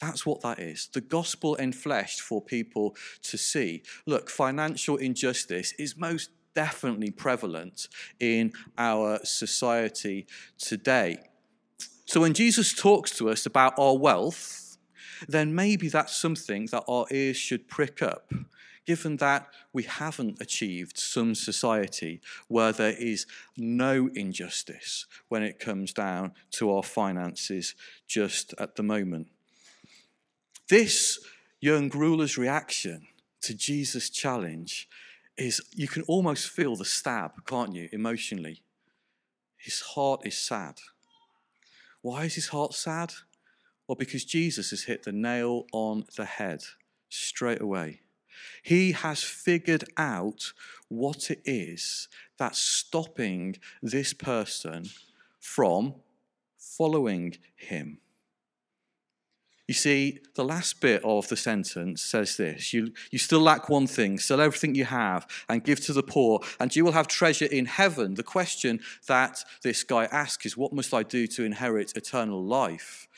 That's 0.01 0.25
what 0.25 0.41
that 0.43 0.61
is. 0.61 0.89
The 0.93 1.01
gospel 1.01 1.57
enfleshed 1.61 2.21
for 2.21 2.41
people 2.41 2.95
to 3.23 3.37
see. 3.37 3.83
Look, 4.07 4.31
financial 4.31 4.99
injustice 4.99 5.73
is 5.81 5.97
most 5.97 6.31
definitely 6.55 7.11
prevalent 7.11 7.89
in 8.21 8.53
our 8.77 9.19
society 9.25 10.27
today. 10.59 11.19
So 12.07 12.21
when 12.21 12.35
Jesus 12.35 12.75
talks 12.75 13.17
to 13.17 13.31
us 13.31 13.47
about 13.47 13.79
our 13.79 13.97
wealth, 13.97 14.77
then 15.29 15.55
maybe 15.55 15.89
that's 15.89 16.17
something 16.17 16.67
that 16.67 16.85
our 16.89 17.07
ears 17.11 17.37
should 17.37 17.69
prick 17.69 18.03
up, 18.03 18.33
given 18.85 19.17
that 19.19 19.47
we 19.73 19.85
haven't 19.85 20.41
achieved 20.41 20.99
some 20.99 21.35
society 21.35 22.21
where 22.49 22.73
there 22.73 22.97
is 22.99 23.27
no 23.57 24.11
injustice 24.15 25.07
when 25.29 25.43
it 25.43 25.59
comes 25.59 25.93
down 25.93 26.33
to 26.51 26.71
our 26.73 26.83
finances 26.83 27.75
just 28.07 28.53
at 28.59 28.77
the 28.77 28.83
moment. 28.83 29.29
This 30.69 31.21
young 31.61 31.89
ruler's 31.91 32.37
reaction 32.37 33.07
to 33.43 33.55
Jesus' 33.55 34.11
challenge 34.11 34.89
is 35.37 35.61
you 35.75 35.89
can 35.89 36.03
almost 36.03 36.49
feel 36.49 36.77
the 36.77 36.85
stab, 36.85 37.47
can't 37.47 37.75
you, 37.75 37.89
emotionally? 37.93 38.63
His 39.57 39.81
heart 39.81 40.27
is 40.27 40.37
sad. 40.37 40.79
Why 42.01 42.25
is 42.25 42.35
his 42.35 42.49
heart 42.49 42.75
sad? 42.75 43.13
Well, 43.87 43.97
because 43.97 44.25
Jesus 44.25 44.71
has 44.71 44.85
hit 44.85 45.05
the 45.05 45.13
nail 45.13 45.67
on 45.73 46.05
the 46.17 46.25
head 46.25 46.63
straight 47.09 47.61
away. 47.61 48.01
He 48.63 48.93
has 48.93 49.23
figured 49.23 49.85
out 49.97 50.53
what 50.89 51.31
it 51.31 51.43
is 51.45 52.09
that's 52.39 52.59
stopping 52.59 53.57
this 53.83 54.13
person 54.13 54.87
from 55.39 55.95
following 56.59 57.37
him. 57.55 57.99
You 59.73 59.77
see, 59.77 60.19
the 60.35 60.45
last 60.45 60.83
bit 60.83 61.03
of 61.03 61.29
the 61.29 61.37
sentence 61.39 62.03
says 62.03 62.37
this 62.37 62.75
you, 62.75 62.93
you 63.11 63.19
still 63.19 63.41
lack 63.41 63.71
one 63.71 63.87
thing, 63.87 64.19
sell 64.19 64.39
everything 64.39 64.75
you 64.75 64.85
have 64.85 65.27
and 65.49 65.65
give 65.65 65.81
to 65.87 65.95
the 65.95 66.03
poor, 66.03 66.41
and 66.61 66.77
you 66.77 66.85
will 66.85 66.93
have 66.93 67.09
treasure 67.09 67.47
in 67.47 67.65
heaven. 67.65 68.13
The 68.13 68.23
question 68.23 68.81
that 69.07 69.43
this 69.63 69.83
guy 69.83 70.05
asks 70.05 70.45
is, 70.45 70.59
What 70.59 70.75
must 70.75 70.93
I 70.93 71.03
do 71.03 71.27
to 71.29 71.45
inherit 71.45 71.97
eternal 71.97 72.45
life? 72.45 73.09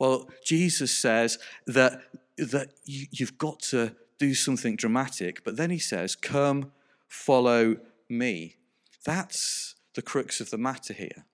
Well, 0.00 0.28
Jesus 0.44 0.90
says 0.90 1.38
that, 1.68 2.02
that 2.38 2.70
you, 2.84 3.06
you've 3.12 3.38
got 3.38 3.60
to 3.70 3.94
do 4.18 4.34
something 4.34 4.74
dramatic, 4.74 5.44
but 5.44 5.56
then 5.56 5.70
he 5.70 5.78
says, 5.78 6.16
Come, 6.16 6.72
follow 7.06 7.76
me. 8.08 8.56
That's 9.04 9.76
the 9.94 10.02
crux 10.02 10.40
of 10.40 10.50
the 10.50 10.58
matter 10.58 10.92
here. 10.92 11.24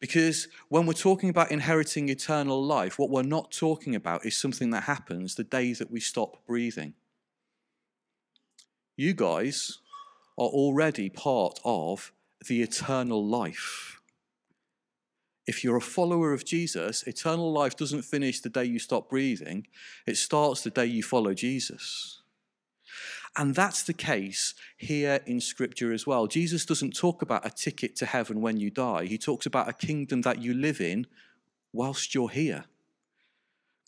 Because 0.00 0.48
when 0.68 0.86
we're 0.86 0.92
talking 0.92 1.28
about 1.28 1.50
inheriting 1.50 2.08
eternal 2.08 2.62
life, 2.62 2.98
what 2.98 3.10
we're 3.10 3.22
not 3.22 3.50
talking 3.50 3.94
about 3.94 4.26
is 4.26 4.36
something 4.36 4.70
that 4.70 4.84
happens 4.84 5.34
the 5.34 5.44
day 5.44 5.72
that 5.72 5.90
we 5.90 6.00
stop 6.00 6.44
breathing. 6.46 6.94
You 8.96 9.14
guys 9.14 9.78
are 10.38 10.48
already 10.48 11.08
part 11.08 11.60
of 11.64 12.12
the 12.46 12.62
eternal 12.62 13.24
life. 13.24 14.00
If 15.46 15.62
you're 15.62 15.76
a 15.76 15.80
follower 15.80 16.32
of 16.32 16.44
Jesus, 16.44 17.04
eternal 17.04 17.52
life 17.52 17.76
doesn't 17.76 18.02
finish 18.02 18.40
the 18.40 18.48
day 18.48 18.64
you 18.64 18.78
stop 18.78 19.08
breathing, 19.08 19.66
it 20.06 20.16
starts 20.16 20.62
the 20.62 20.70
day 20.70 20.86
you 20.86 21.02
follow 21.02 21.34
Jesus. 21.34 22.22
And 23.36 23.54
that's 23.54 23.82
the 23.82 23.92
case 23.92 24.54
here 24.78 25.20
in 25.26 25.40
Scripture 25.40 25.92
as 25.92 26.06
well. 26.06 26.26
Jesus 26.26 26.64
doesn't 26.64 26.96
talk 26.96 27.20
about 27.20 27.44
a 27.44 27.50
ticket 27.50 27.94
to 27.96 28.06
heaven 28.06 28.40
when 28.40 28.56
you 28.56 28.70
die, 28.70 29.04
he 29.04 29.18
talks 29.18 29.46
about 29.46 29.68
a 29.68 29.72
kingdom 29.72 30.22
that 30.22 30.40
you 30.40 30.54
live 30.54 30.80
in 30.80 31.06
whilst 31.72 32.14
you're 32.14 32.30
here. 32.30 32.64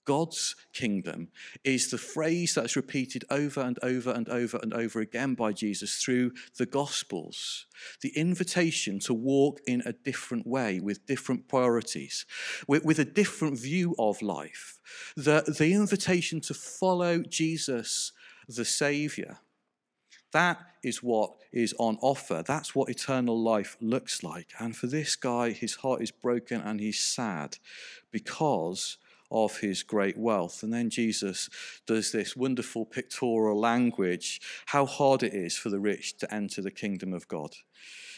God's 0.09 0.57
kingdom 0.73 1.28
is 1.64 1.90
the 1.90 1.99
phrase 1.99 2.55
that's 2.55 2.76
repeated 2.76 3.26
over 3.31 3.61
and 3.61 3.78
over 3.83 4.11
and 4.11 4.26
over 4.31 4.59
and 4.62 4.73
over 4.73 5.00
again 5.00 5.35
by 5.35 5.52
Jesus 5.52 6.02
through 6.02 6.33
the 6.57 6.64
Gospels. 6.64 7.67
The 8.00 8.17
invitation 8.17 9.00
to 9.00 9.12
walk 9.12 9.61
in 9.67 9.83
a 9.85 9.93
different 9.93 10.47
way 10.47 10.81
with 10.81 11.05
different 11.05 11.47
priorities, 11.47 12.25
with, 12.67 12.87
with 12.87 12.99
a 12.99 13.05
different 13.05 13.59
view 13.59 13.95
of 13.99 14.23
life. 14.23 14.78
The, 15.14 15.45
the 15.59 15.75
invitation 15.75 16.40
to 16.40 16.55
follow 16.55 17.19
Jesus 17.19 18.12
the 18.49 18.64
Savior. 18.64 19.38
That 20.33 20.59
is 20.83 21.02
what 21.02 21.33
is 21.52 21.75
on 21.78 21.99
offer. 22.00 22.43
That's 22.47 22.75
what 22.75 22.90
eternal 22.90 23.40
life 23.40 23.76
looks 23.81 24.23
like. 24.23 24.52
And 24.59 24.76
for 24.76 24.87
this 24.87 25.17
guy, 25.17 25.52
his 25.52 25.76
heart 25.76 26.02
is 26.02 26.11
broken 26.11 26.61
and 26.61 26.81
he's 26.81 27.00
sad 27.00 27.57
because 28.11 28.99
of 29.31 29.59
his 29.59 29.83
great 29.83 30.17
wealth. 30.17 30.62
And 30.62 30.73
then 30.73 30.90
Jesus 30.90 31.49
does 31.87 32.12
this 32.12 32.37
wonderful 32.37 32.85
pictorial 32.85 33.59
language 33.59 34.40
how 34.67 34.87
hard 34.87 35.23
it 35.23 35.35
is 35.35 35.57
for 35.57 35.71
the 35.71 35.81
rich 35.81 36.17
to 36.19 36.35
enter 36.35 36.62
the 36.62 36.71
kingdom 36.71 37.12
of 37.12 37.28
God. 37.28 37.55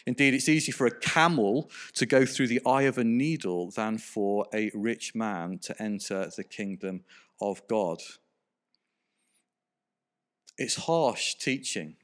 Indeed, 0.07 0.35
it's 0.35 0.49
easier 0.49 0.75
for 0.75 0.87
a 0.87 0.99
camel 0.99 1.71
to 1.95 2.07
go 2.07 2.25
through 2.25 2.47
the 2.47 2.63
eye 2.65 2.83
of 2.83 2.99
a 2.99 3.05
needle 3.05 3.71
than 3.71 3.99
for 3.99 4.47
a 4.55 4.71
rich 4.75 5.15
man 5.15 5.59
to 5.59 5.83
enter 5.83 6.31
the 6.37 6.45
kingdom 6.45 7.05
of 7.41 7.67
God. 7.69 8.01
It's 10.61 10.77
harsh 10.77 11.37
teaching. 11.37 11.97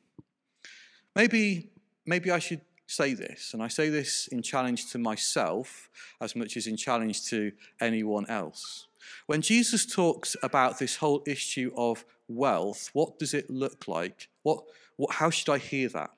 Maybe, 1.14 1.68
maybe 2.06 2.30
I 2.30 2.38
should 2.38 2.62
say 2.86 3.12
this, 3.12 3.52
and 3.52 3.62
I 3.62 3.68
say 3.68 3.90
this 3.90 4.28
in 4.28 4.40
challenge 4.40 4.90
to 4.92 4.98
myself 4.98 5.90
as 6.22 6.34
much 6.34 6.56
as 6.56 6.66
in 6.66 6.78
challenge 6.78 7.26
to 7.26 7.52
anyone 7.82 8.24
else. 8.30 8.86
When 9.26 9.42
Jesus 9.42 9.84
talks 9.84 10.36
about 10.42 10.78
this 10.78 10.96
whole 10.96 11.22
issue 11.26 11.70
of 11.76 12.06
wealth, 12.28 12.88
what 12.94 13.18
does 13.18 13.34
it 13.34 13.50
look 13.50 13.86
like? 13.88 14.28
What, 14.42 14.64
what, 14.96 15.16
how 15.16 15.28
should 15.28 15.50
I 15.50 15.58
hear 15.58 15.90
that? 15.90 16.12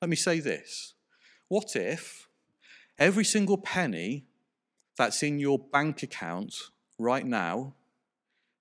Let 0.00 0.08
me 0.08 0.16
say 0.16 0.40
this. 0.40 0.94
What 1.46 1.76
if 1.76 2.26
every 2.98 3.24
single 3.24 3.58
penny 3.58 4.24
that's 4.96 5.22
in 5.22 5.38
your 5.38 5.60
bank 5.60 6.02
account 6.02 6.56
right 6.98 7.24
now 7.24 7.74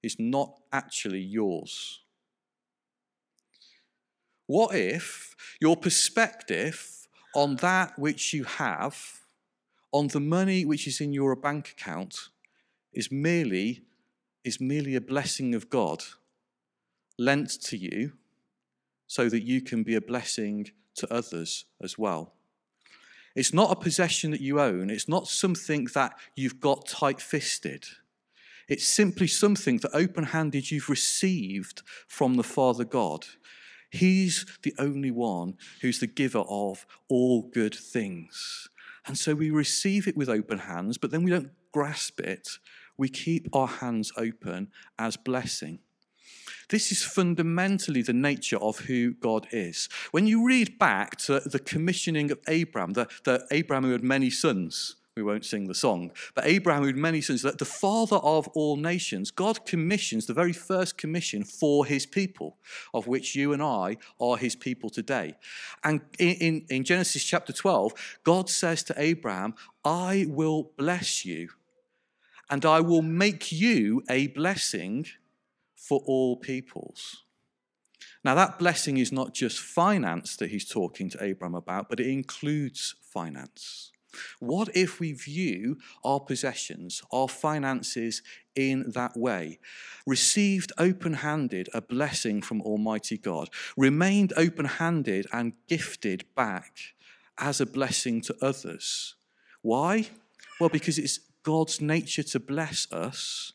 is 0.04 0.18
not 0.20 0.60
actually 0.72 1.22
yours? 1.22 2.01
What 4.52 4.76
if 4.76 5.34
your 5.62 5.78
perspective 5.78 7.08
on 7.34 7.56
that 7.68 7.98
which 7.98 8.34
you 8.34 8.44
have, 8.44 9.22
on 9.94 10.08
the 10.08 10.20
money 10.20 10.66
which 10.66 10.88
is 10.88 11.00
in 11.00 11.14
your 11.14 11.34
bank 11.38 11.70
account, 11.70 12.28
is 12.92 13.10
merely, 13.10 13.84
is 14.44 14.60
merely 14.60 14.96
a 14.96 15.00
blessing 15.00 15.56
of 15.56 15.70
God 15.70 16.04
lent 17.18 17.62
to 17.62 17.78
you 17.78 18.12
so 19.08 19.30
that 19.30 19.44
you 19.44 19.62
can 19.62 19.84
be 19.84 19.96
a 19.96 20.02
blessing 20.02 20.72
to 20.96 21.14
others 21.14 21.64
as 21.82 21.98
well? 21.98 22.34
It's 23.38 23.54
not 23.54 23.72
a 23.72 23.82
possession 23.82 24.32
that 24.32 24.42
you 24.42 24.60
own. 24.60 24.90
It's 24.90 25.08
not 25.08 25.30
something 25.30 25.88
that 25.94 26.12
you've 26.36 26.60
got 26.60 26.90
tight 26.90 27.22
fisted. 27.22 27.86
It's 28.68 28.86
simply 28.86 29.28
something 29.28 29.78
that 29.78 29.96
open 29.96 30.26
handed 30.26 30.72
you've 30.72 30.90
received 30.90 31.84
from 32.06 32.34
the 32.34 32.44
Father 32.44 32.84
God. 32.84 33.28
He's 33.92 34.46
the 34.64 34.74
only 34.80 35.12
one 35.12 35.58
who's 35.82 36.00
the 36.00 36.08
giver 36.08 36.44
of 36.50 36.86
all 37.10 37.44
good 37.44 37.76
things. 37.76 38.70
And 39.06 39.18
so 39.18 39.36
we 39.36 39.52
receive 39.52 40.08
it 40.08 40.16
with 40.16 40.30
open 40.30 40.60
hands, 40.60 40.98
but 40.98 41.12
then 41.12 41.24
we 41.24 41.32
don't 41.32 41.52
grasp 41.72 42.22
it. 42.22 42.48
We 42.98 43.10
keep 43.10 43.54
our 43.54 43.68
hands 43.68 44.12
open 44.18 44.72
as 44.98 45.18
blessing. 45.18 45.80
This 46.70 46.92
is 46.92 47.04
fundamentally 47.04 48.02
the 48.02 48.14
nature 48.14 48.58
of 48.58 48.80
who 48.80 49.14
God 49.16 49.48
is. 49.52 49.90
When 50.12 50.26
you 50.26 50.46
read 50.46 50.80
back 50.80 51.18
to 51.18 51.42
the 51.42 51.60
commissioning 51.60 52.32
of 52.32 52.40
Abraham, 52.48 52.94
the, 52.94 53.46
Abraham 53.52 53.84
who 53.84 53.92
had 53.92 54.04
many 54.04 54.30
sons, 54.30 54.96
we 55.18 55.24
won't 55.24 55.44
sing 55.44 55.68
the 55.68 55.76
song, 55.76 56.10
but 56.36 56.46
Abraham 56.46 56.84
who 56.84 56.88
had 56.88 56.96
many 56.96 57.20
sons, 57.20 57.42
the 57.42 57.66
father 57.66 58.16
of 58.18 58.48
all 58.50 58.78
nations, 58.78 59.30
God 59.30 59.66
commissions 59.66 60.26
the 60.26 60.34
very 60.34 60.54
first 60.54 60.98
commission 60.98 61.44
for 61.44 61.86
his 61.86 62.06
people, 62.06 62.58
of 62.94 63.08
which 63.08 63.36
you 63.36 63.52
and 63.52 63.62
I 63.62 63.98
are 64.22 64.38
his 64.38 64.56
people 64.56 64.90
today. 64.90 65.36
And 65.84 66.00
in, 66.18 66.36
in, 66.36 66.66
in 66.70 66.84
Genesis 66.86 67.26
chapter 67.26 67.52
12, 67.52 68.20
God 68.24 68.50
says 68.50 68.84
to 68.84 68.96
Abraham, 68.98 69.54
I 69.84 70.28
will 70.30 70.72
bless 70.78 71.26
you 71.26 71.50
and 72.50 72.66
I 72.66 72.80
will 72.80 73.02
make 73.02 73.52
you 73.52 74.04
a 74.10 74.28
blessing 74.28 75.08
for 75.76 76.02
all 76.06 76.38
peoples. 76.38 77.24
Now, 78.24 78.36
that 78.36 78.60
blessing 78.60 78.96
is 78.96 79.12
not 79.12 79.34
just 79.34 79.60
finance 79.60 80.38
that 80.38 80.52
he's 80.52 80.70
talking 80.70 81.10
to 81.10 81.22
Abraham 81.22 81.56
about, 81.56 81.90
but 81.90 82.00
it 82.00 82.08
includes 82.08 82.96
finance. 83.02 83.91
What 84.40 84.76
if 84.76 85.00
we 85.00 85.14
view 85.14 85.78
our 86.04 86.20
possessions, 86.20 87.02
our 87.12 87.28
finances 87.28 88.22
in 88.56 88.92
that 88.92 89.16
way? 89.16 89.60
Received 90.06 90.72
open 90.78 91.14
handed 91.16 91.70
a 91.74 91.82
blessing 91.82 92.42
from 92.42 92.62
Almighty 92.62 93.18
God, 93.18 93.50
remained 93.78 94.34
open 94.36 94.66
handed 94.66 95.28
and 95.32 95.54
gifted 95.68 96.26
back 96.36 96.78
as 97.38 97.62
a 97.62 97.66
blessing 97.66 98.22
to 98.22 98.36
others. 98.42 99.16
Why? 99.62 100.10
Well, 100.60 100.70
because 100.70 100.98
it's 100.98 101.20
God's 101.44 101.82
nature 101.82 102.24
to 102.24 102.40
bless 102.40 102.92
us 102.92 103.54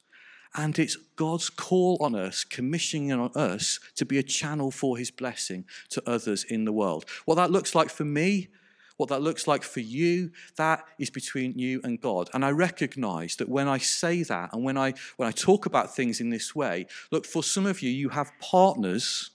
and 0.55 0.79
it's 0.79 0.97
God's 1.17 1.51
call 1.51 1.99
on 2.01 2.15
us, 2.15 2.43
commissioning 2.43 3.13
on 3.13 3.31
us 3.35 3.79
to 3.95 4.05
be 4.05 4.19
a 4.19 4.23
channel 4.23 4.71
for 4.71 4.97
his 4.97 5.11
blessing 5.11 5.67
to 5.91 6.03
others 6.09 6.45
in 6.45 6.65
the 6.65 6.73
world. 6.73 7.05
What 7.27 7.35
that 7.35 7.51
looks 7.51 7.75
like 7.75 7.91
for 7.91 8.05
me, 8.05 8.49
what 8.97 9.09
that 9.11 9.23
looks 9.23 9.47
like 9.47 9.62
for 9.62 9.81
you, 9.81 10.31
that 10.57 10.85
is 10.99 11.11
between 11.11 11.59
you 11.59 11.81
and 11.85 12.00
God. 12.00 12.31
And 12.33 12.45
I 12.45 12.50
recognize 12.50 13.37
that 13.37 13.49
when 13.49 13.69
I 13.69 13.79
say 13.79 14.23
that 14.23 14.53
and 14.53 14.65
when 14.65 14.79
I 14.79 14.95
when 15.17 15.29
I 15.29 15.33
talk 15.33 15.67
about 15.67 15.95
things 15.95 16.21
in 16.21 16.31
this 16.31 16.55
way, 16.55 16.87
look, 17.11 17.26
for 17.26 17.43
some 17.43 17.67
of 17.67 17.83
you, 17.83 17.91
you 17.91 18.11
have 18.11 18.33
partners 18.41 19.31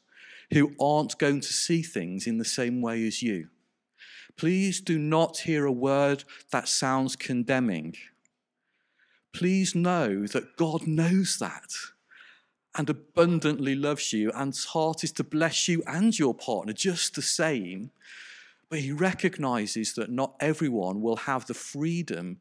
who 0.51 0.73
aren't 0.79 1.17
going 1.17 1.41
to 1.41 1.53
see 1.53 1.81
things 1.81 2.27
in 2.27 2.37
the 2.37 2.45
same 2.45 2.81
way 2.81 3.05
as 3.07 3.21
you. 3.21 3.47
Please 4.37 4.81
do 4.81 4.97
not 4.97 5.39
hear 5.39 5.65
a 5.65 5.71
word 5.71 6.23
that 6.51 6.67
sounds 6.67 7.15
condemning 7.15 7.95
please 9.33 9.75
know 9.75 10.25
that 10.27 10.57
God 10.57 10.87
knows 10.87 11.37
that 11.39 11.71
and 12.75 12.89
abundantly 12.89 13.75
loves 13.75 14.13
you, 14.13 14.31
and 14.31 14.53
his 14.53 14.65
heart 14.65 15.03
is 15.03 15.11
to 15.13 15.23
bless 15.23 15.67
you 15.67 15.83
and 15.85 16.17
your 16.17 16.33
partner 16.33 16.71
just 16.71 17.15
the 17.15 17.21
same. 17.21 17.91
But 18.71 18.79
he 18.79 18.93
recognizes 18.93 19.95
that 19.95 20.09
not 20.09 20.35
everyone 20.39 21.01
will 21.01 21.17
have 21.17 21.45
the 21.45 21.53
freedom 21.53 22.39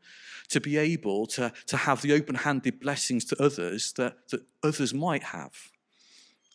to 0.51 0.61
be 0.61 0.77
able 0.77 1.27
to, 1.27 1.53
to 1.66 1.77
have 1.77 2.03
the 2.03 2.12
open 2.12 2.37
handed 2.37 2.79
blessings 2.79 3.25
to 3.27 3.43
others 3.43 3.93
that, 3.95 4.29
that 4.31 4.43
others 4.62 4.95
might 4.95 5.25
have. 5.25 5.73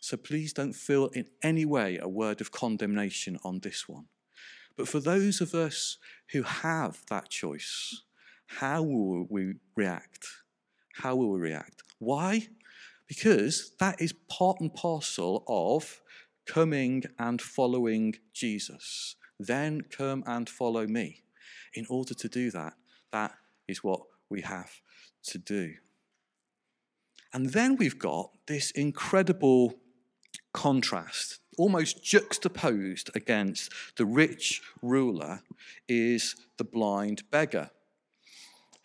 So 0.00 0.16
please 0.16 0.54
don't 0.54 0.72
feel 0.72 1.08
in 1.08 1.26
any 1.42 1.66
way 1.66 1.98
a 2.00 2.08
word 2.08 2.40
of 2.40 2.52
condemnation 2.52 3.38
on 3.44 3.60
this 3.60 3.86
one. 3.86 4.06
But 4.78 4.88
for 4.88 4.98
those 4.98 5.42
of 5.42 5.54
us 5.54 5.98
who 6.32 6.42
have 6.42 7.02
that 7.10 7.28
choice, 7.28 8.02
how 8.46 8.82
will 8.82 9.26
we 9.28 9.56
react? 9.76 10.26
How 10.94 11.16
will 11.16 11.32
we 11.32 11.40
react? 11.40 11.82
Why? 11.98 12.48
Because 13.08 13.72
that 13.78 14.00
is 14.00 14.14
part 14.30 14.58
and 14.58 14.72
parcel 14.72 15.44
of 15.46 16.00
coming 16.46 17.02
and 17.18 17.42
following 17.42 18.14
Jesus. 18.32 19.16
Then 19.38 19.82
come 19.82 20.24
and 20.26 20.48
follow 20.48 20.86
me. 20.86 21.22
In 21.74 21.86
order 21.88 22.14
to 22.14 22.28
do 22.28 22.50
that, 22.52 22.74
that 23.12 23.34
is 23.68 23.84
what 23.84 24.00
we 24.30 24.40
have 24.42 24.80
to 25.24 25.38
do. 25.38 25.74
And 27.32 27.50
then 27.50 27.76
we've 27.76 27.98
got 27.98 28.30
this 28.46 28.70
incredible 28.70 29.74
contrast, 30.52 31.40
almost 31.58 32.02
juxtaposed 32.02 33.10
against 33.14 33.70
the 33.96 34.06
rich 34.06 34.62
ruler, 34.80 35.42
is 35.88 36.34
the 36.56 36.64
blind 36.64 37.30
beggar 37.30 37.70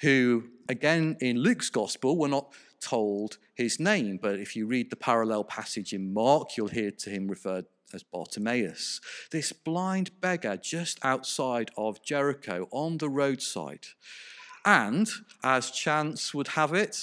who, 0.01 0.45
again, 0.67 1.15
in 1.21 1.37
Luke's 1.37 1.69
gospel, 1.69 2.17
we're 2.17 2.27
not 2.27 2.51
told 2.79 3.37
his 3.53 3.79
name. 3.79 4.17
But 4.21 4.39
if 4.39 4.55
you 4.55 4.65
read 4.65 4.89
the 4.89 4.95
parallel 4.95 5.43
passage 5.43 5.93
in 5.93 6.13
Mark, 6.13 6.57
you'll 6.57 6.67
hear 6.67 6.91
to 6.91 7.09
him 7.09 7.27
referred 7.27 7.65
as 7.93 8.03
Bartimaeus. 8.03 9.01
This 9.31 9.51
blind 9.51 10.19
beggar 10.21 10.57
just 10.57 10.99
outside 11.03 11.71
of 11.77 12.03
Jericho 12.03 12.67
on 12.71 12.97
the 12.97 13.09
roadside. 13.09 13.87
And 14.65 15.09
as 15.43 15.71
chance 15.71 16.33
would 16.33 16.49
have 16.49 16.73
it, 16.73 16.97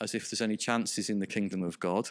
as 0.00 0.14
if 0.14 0.30
there's 0.30 0.40
any 0.40 0.56
chances 0.56 1.10
in 1.10 1.18
the 1.18 1.26
kingdom 1.26 1.62
of 1.62 1.78
God, 1.78 2.10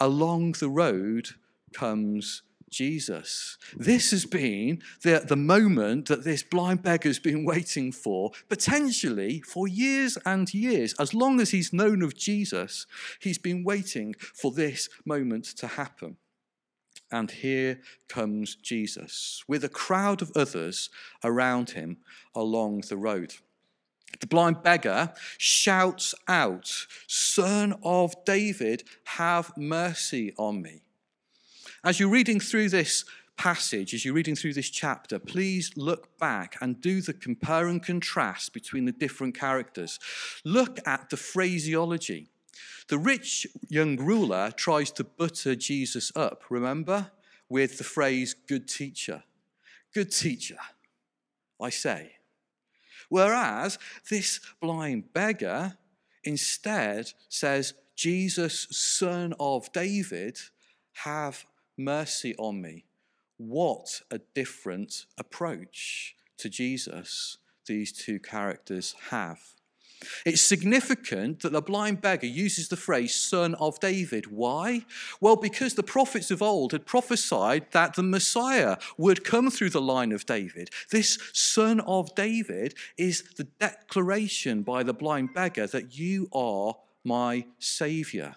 along 0.00 0.52
the 0.52 0.68
road 0.68 1.28
comes 1.72 2.42
Jesus. 2.72 3.58
This 3.76 4.10
has 4.10 4.24
been 4.24 4.82
the, 5.02 5.22
the 5.28 5.36
moment 5.36 6.06
that 6.06 6.24
this 6.24 6.42
blind 6.42 6.82
beggar's 6.82 7.20
been 7.20 7.44
waiting 7.52 7.92
for, 7.92 8.32
potentially 8.48 9.42
for 9.42 9.68
years 9.68 10.18
and 10.24 10.52
years. 10.52 10.94
As 10.98 11.14
long 11.14 11.40
as 11.40 11.50
he's 11.50 11.72
known 11.72 12.02
of 12.02 12.16
Jesus, 12.16 12.86
he's 13.20 13.38
been 13.38 13.62
waiting 13.62 14.14
for 14.18 14.50
this 14.50 14.88
moment 15.04 15.44
to 15.58 15.66
happen. 15.68 16.16
And 17.12 17.30
here 17.30 17.80
comes 18.08 18.54
Jesus 18.54 19.44
with 19.46 19.62
a 19.62 19.68
crowd 19.68 20.22
of 20.22 20.32
others 20.34 20.88
around 21.22 21.70
him 21.70 21.98
along 22.34 22.84
the 22.88 22.96
road. 22.96 23.34
The 24.20 24.26
blind 24.26 24.62
beggar 24.62 25.12
shouts 25.38 26.14
out, 26.26 26.86
Son 27.06 27.74
of 27.82 28.14
David, 28.24 28.84
have 29.04 29.52
mercy 29.56 30.32
on 30.38 30.62
me. 30.62 30.82
As 31.84 32.00
you're 32.00 32.08
reading 32.08 32.40
through 32.40 32.70
this 32.70 33.04
passage, 33.36 33.92
as 33.92 34.04
you're 34.04 34.14
reading 34.14 34.36
through 34.36 34.52
this 34.54 34.70
chapter, 34.70 35.18
please 35.18 35.72
look 35.76 36.16
back 36.18 36.56
and 36.60 36.80
do 36.80 37.00
the 37.00 37.12
compare 37.12 37.66
and 37.66 37.82
contrast 37.82 38.52
between 38.52 38.84
the 38.84 38.92
different 38.92 39.34
characters. 39.34 39.98
Look 40.44 40.78
at 40.86 41.10
the 41.10 41.16
phraseology. 41.16 42.28
The 42.88 42.98
rich 42.98 43.46
young 43.68 43.96
ruler 43.96 44.50
tries 44.50 44.90
to 44.92 45.04
butter 45.04 45.54
Jesus 45.54 46.12
up, 46.16 46.44
remember, 46.50 47.10
with 47.48 47.78
the 47.78 47.84
phrase, 47.84 48.34
good 48.34 48.68
teacher. 48.68 49.22
Good 49.94 50.10
teacher, 50.10 50.58
I 51.60 51.70
say. 51.70 52.12
Whereas 53.08 53.78
this 54.08 54.40
blind 54.60 55.12
beggar 55.12 55.76
instead 56.24 57.12
says, 57.28 57.74
Jesus, 57.94 58.68
son 58.70 59.34
of 59.38 59.70
David, 59.72 60.38
have 61.04 61.44
mercy 61.76 62.34
on 62.36 62.62
me. 62.62 62.86
What 63.36 64.02
a 64.10 64.18
different 64.34 65.06
approach 65.18 66.14
to 66.38 66.48
Jesus 66.48 67.38
these 67.66 67.92
two 67.92 68.18
characters 68.18 68.94
have. 69.10 69.40
It's 70.24 70.40
significant 70.40 71.40
that 71.40 71.52
the 71.52 71.62
blind 71.62 72.00
beggar 72.00 72.26
uses 72.26 72.68
the 72.68 72.76
phrase 72.76 73.14
son 73.14 73.54
of 73.56 73.80
David. 73.80 74.26
Why? 74.26 74.84
Well, 75.20 75.36
because 75.36 75.74
the 75.74 75.82
prophets 75.82 76.30
of 76.30 76.42
old 76.42 76.72
had 76.72 76.86
prophesied 76.86 77.66
that 77.72 77.94
the 77.94 78.02
Messiah 78.02 78.76
would 78.96 79.24
come 79.24 79.50
through 79.50 79.70
the 79.70 79.80
line 79.80 80.12
of 80.12 80.26
David. 80.26 80.70
This 80.90 81.18
son 81.32 81.80
of 81.80 82.14
David 82.14 82.74
is 82.96 83.22
the 83.36 83.44
declaration 83.44 84.62
by 84.62 84.82
the 84.82 84.94
blind 84.94 85.34
beggar 85.34 85.66
that 85.66 85.98
you 85.98 86.28
are 86.32 86.76
my 87.04 87.46
Saviour. 87.58 88.36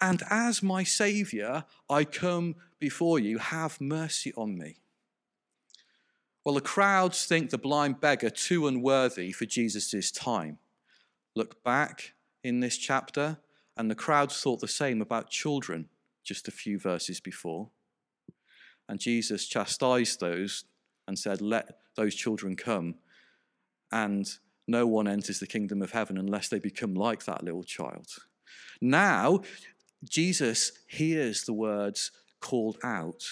And 0.00 0.22
as 0.30 0.62
my 0.62 0.84
Saviour, 0.84 1.64
I 1.90 2.04
come 2.04 2.56
before 2.78 3.18
you. 3.18 3.38
Have 3.38 3.80
mercy 3.80 4.32
on 4.36 4.56
me. 4.56 4.76
Well, 6.44 6.54
the 6.54 6.60
crowds 6.60 7.26
think 7.26 7.50
the 7.50 7.58
blind 7.58 8.00
beggar 8.00 8.30
too 8.30 8.66
unworthy 8.66 9.32
for 9.32 9.44
Jesus' 9.44 10.10
time. 10.10 10.58
Look 11.38 11.62
back 11.62 12.14
in 12.42 12.58
this 12.58 12.76
chapter, 12.76 13.38
and 13.76 13.88
the 13.88 13.94
crowds 13.94 14.42
thought 14.42 14.58
the 14.58 14.66
same 14.66 15.00
about 15.00 15.30
children 15.30 15.88
just 16.24 16.48
a 16.48 16.50
few 16.50 16.80
verses 16.80 17.20
before. 17.20 17.70
And 18.88 18.98
Jesus 18.98 19.46
chastised 19.46 20.18
those 20.18 20.64
and 21.06 21.16
said, 21.16 21.40
Let 21.40 21.76
those 21.94 22.16
children 22.16 22.56
come. 22.56 22.96
And 23.92 24.28
no 24.66 24.84
one 24.88 25.06
enters 25.06 25.38
the 25.38 25.46
kingdom 25.46 25.80
of 25.80 25.92
heaven 25.92 26.18
unless 26.18 26.48
they 26.48 26.58
become 26.58 26.94
like 26.94 27.24
that 27.26 27.44
little 27.44 27.62
child. 27.62 28.08
Now, 28.80 29.42
Jesus 30.02 30.72
hears 30.88 31.44
the 31.44 31.52
words 31.52 32.10
called 32.40 32.78
out 32.82 33.22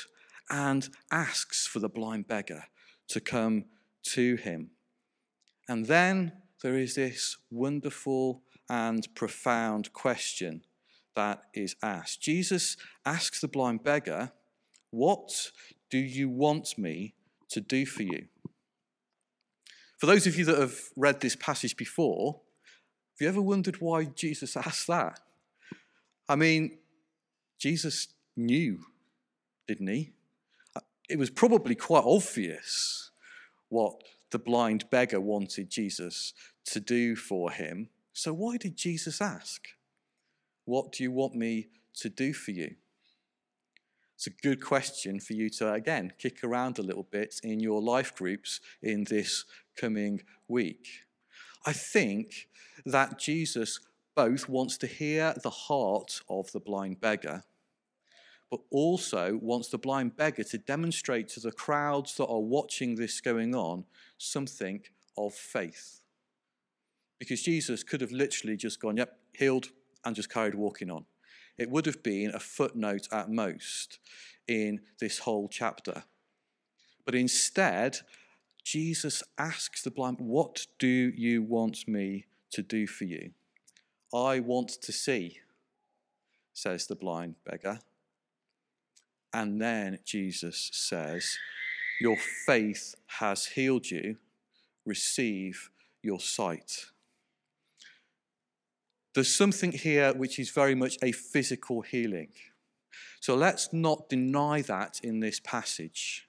and 0.48 0.88
asks 1.10 1.66
for 1.66 1.80
the 1.80 1.88
blind 1.88 2.28
beggar 2.28 2.66
to 3.08 3.18
come 3.18 3.64
to 4.14 4.36
him. 4.36 4.70
And 5.68 5.86
then 5.86 6.30
there 6.62 6.76
is 6.76 6.94
this 6.94 7.36
wonderful 7.50 8.42
and 8.68 9.06
profound 9.14 9.92
question 9.92 10.62
that 11.14 11.42
is 11.54 11.76
asked. 11.82 12.20
Jesus 12.20 12.76
asks 13.04 13.40
the 13.40 13.48
blind 13.48 13.82
beggar, 13.82 14.32
What 14.90 15.50
do 15.90 15.98
you 15.98 16.28
want 16.28 16.78
me 16.78 17.14
to 17.50 17.60
do 17.60 17.86
for 17.86 18.02
you? 18.02 18.26
For 19.98 20.06
those 20.06 20.26
of 20.26 20.36
you 20.36 20.44
that 20.44 20.58
have 20.58 20.78
read 20.94 21.20
this 21.20 21.36
passage 21.36 21.76
before, 21.76 22.40
have 23.12 23.20
you 23.20 23.28
ever 23.28 23.40
wondered 23.40 23.80
why 23.80 24.04
Jesus 24.04 24.56
asked 24.56 24.86
that? 24.88 25.20
I 26.28 26.36
mean, 26.36 26.78
Jesus 27.58 28.08
knew, 28.36 28.80
didn't 29.66 29.86
he? 29.86 30.12
It 31.08 31.18
was 31.18 31.30
probably 31.30 31.74
quite 31.74 32.02
obvious 32.04 33.10
what 33.68 34.02
the 34.30 34.38
blind 34.38 34.90
beggar 34.90 35.20
wanted 35.20 35.70
Jesus 35.70 36.32
to 36.66 36.80
do 36.80 37.16
for 37.16 37.50
him. 37.50 37.88
So, 38.12 38.32
why 38.32 38.56
did 38.56 38.76
Jesus 38.76 39.20
ask? 39.20 39.68
What 40.64 40.92
do 40.92 41.02
you 41.02 41.12
want 41.12 41.34
me 41.34 41.68
to 41.96 42.08
do 42.08 42.32
for 42.32 42.50
you? 42.50 42.76
It's 44.16 44.26
a 44.26 44.30
good 44.30 44.64
question 44.64 45.20
for 45.20 45.34
you 45.34 45.50
to, 45.50 45.72
again, 45.72 46.12
kick 46.18 46.42
around 46.42 46.78
a 46.78 46.82
little 46.82 47.06
bit 47.10 47.34
in 47.42 47.60
your 47.60 47.82
life 47.82 48.14
groups 48.16 48.60
in 48.82 49.04
this 49.04 49.44
coming 49.78 50.22
week. 50.48 50.86
I 51.66 51.72
think 51.72 52.48
that 52.86 53.18
Jesus 53.18 53.78
both 54.14 54.48
wants 54.48 54.78
to 54.78 54.86
hear 54.86 55.34
the 55.42 55.50
heart 55.50 56.22
of 56.30 56.50
the 56.52 56.60
blind 56.60 57.00
beggar, 57.00 57.44
but 58.56 58.76
also 58.76 59.38
wants 59.42 59.68
the 59.68 59.76
blind 59.76 60.16
beggar 60.16 60.42
to 60.42 60.56
demonstrate 60.56 61.28
to 61.28 61.40
the 61.40 61.52
crowds 61.52 62.14
that 62.16 62.26
are 62.26 62.40
watching 62.40 62.94
this 62.94 63.20
going 63.20 63.54
on 63.54 63.84
something 64.16 64.80
of 65.18 65.34
faith. 65.34 66.00
Because 67.18 67.42
Jesus 67.42 67.82
could 67.82 68.00
have 68.00 68.12
literally 68.12 68.56
just 68.56 68.80
gone, 68.80 68.96
yep, 68.96 69.18
healed, 69.32 69.68
and 70.04 70.16
just 70.16 70.30
carried 70.30 70.54
walking 70.54 70.90
on. 70.90 71.04
It 71.58 71.70
would 71.70 71.84
have 71.84 72.02
been 72.02 72.30
a 72.34 72.40
footnote 72.40 73.08
at 73.12 73.30
most 73.30 73.98
in 74.48 74.80
this 75.00 75.20
whole 75.20 75.48
chapter. 75.48 76.04
But 77.04 77.14
instead, 77.14 77.98
Jesus 78.64 79.22
asks 79.36 79.82
the 79.82 79.90
blind, 79.90 80.16
What 80.18 80.66
do 80.78 80.86
you 80.86 81.42
want 81.42 81.86
me 81.86 82.26
to 82.52 82.62
do 82.62 82.86
for 82.86 83.04
you? 83.04 83.32
I 84.14 84.40
want 84.40 84.70
to 84.82 84.92
see, 84.92 85.40
says 86.54 86.86
the 86.86 86.94
blind 86.94 87.34
beggar. 87.44 87.80
And 89.36 89.60
then 89.60 89.98
Jesus 90.02 90.70
says, 90.72 91.36
Your 92.00 92.16
faith 92.46 92.94
has 93.18 93.44
healed 93.44 93.90
you. 93.90 94.16
Receive 94.86 95.68
your 96.02 96.20
sight. 96.20 96.86
There's 99.14 99.34
something 99.34 99.72
here 99.72 100.14
which 100.14 100.38
is 100.38 100.48
very 100.48 100.74
much 100.74 100.96
a 101.02 101.12
physical 101.12 101.82
healing. 101.82 102.30
So 103.20 103.34
let's 103.34 103.74
not 103.74 104.08
deny 104.08 104.62
that 104.62 105.00
in 105.02 105.20
this 105.20 105.38
passage. 105.40 106.26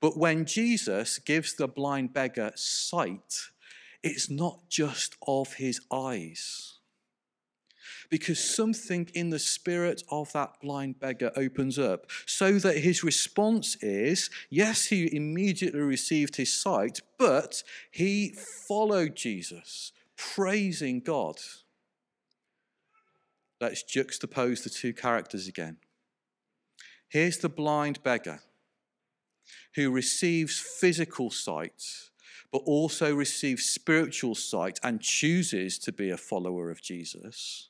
But 0.00 0.16
when 0.16 0.44
Jesus 0.44 1.18
gives 1.18 1.56
the 1.56 1.66
blind 1.66 2.12
beggar 2.12 2.52
sight, 2.54 3.50
it's 4.04 4.30
not 4.30 4.68
just 4.68 5.16
of 5.26 5.54
his 5.54 5.80
eyes. 5.92 6.79
Because 8.10 8.42
something 8.42 9.08
in 9.14 9.30
the 9.30 9.38
spirit 9.38 10.02
of 10.10 10.32
that 10.32 10.60
blind 10.60 10.98
beggar 10.98 11.30
opens 11.36 11.78
up, 11.78 12.10
so 12.26 12.58
that 12.58 12.78
his 12.78 13.04
response 13.04 13.76
is 13.76 14.30
yes, 14.50 14.86
he 14.86 15.14
immediately 15.14 15.80
received 15.80 16.36
his 16.36 16.52
sight, 16.52 17.00
but 17.18 17.62
he 17.90 18.34
followed 18.66 19.14
Jesus, 19.14 19.92
praising 20.16 21.00
God. 21.00 21.36
Let's 23.60 23.84
juxtapose 23.84 24.64
the 24.64 24.70
two 24.70 24.92
characters 24.92 25.46
again. 25.46 25.76
Here's 27.08 27.38
the 27.38 27.48
blind 27.48 28.02
beggar 28.02 28.40
who 29.74 29.90
receives 29.90 30.58
physical 30.58 31.30
sight, 31.30 31.82
but 32.50 32.62
also 32.64 33.14
receives 33.14 33.66
spiritual 33.66 34.34
sight 34.34 34.80
and 34.82 35.00
chooses 35.00 35.78
to 35.78 35.92
be 35.92 36.10
a 36.10 36.16
follower 36.16 36.70
of 36.70 36.82
Jesus. 36.82 37.68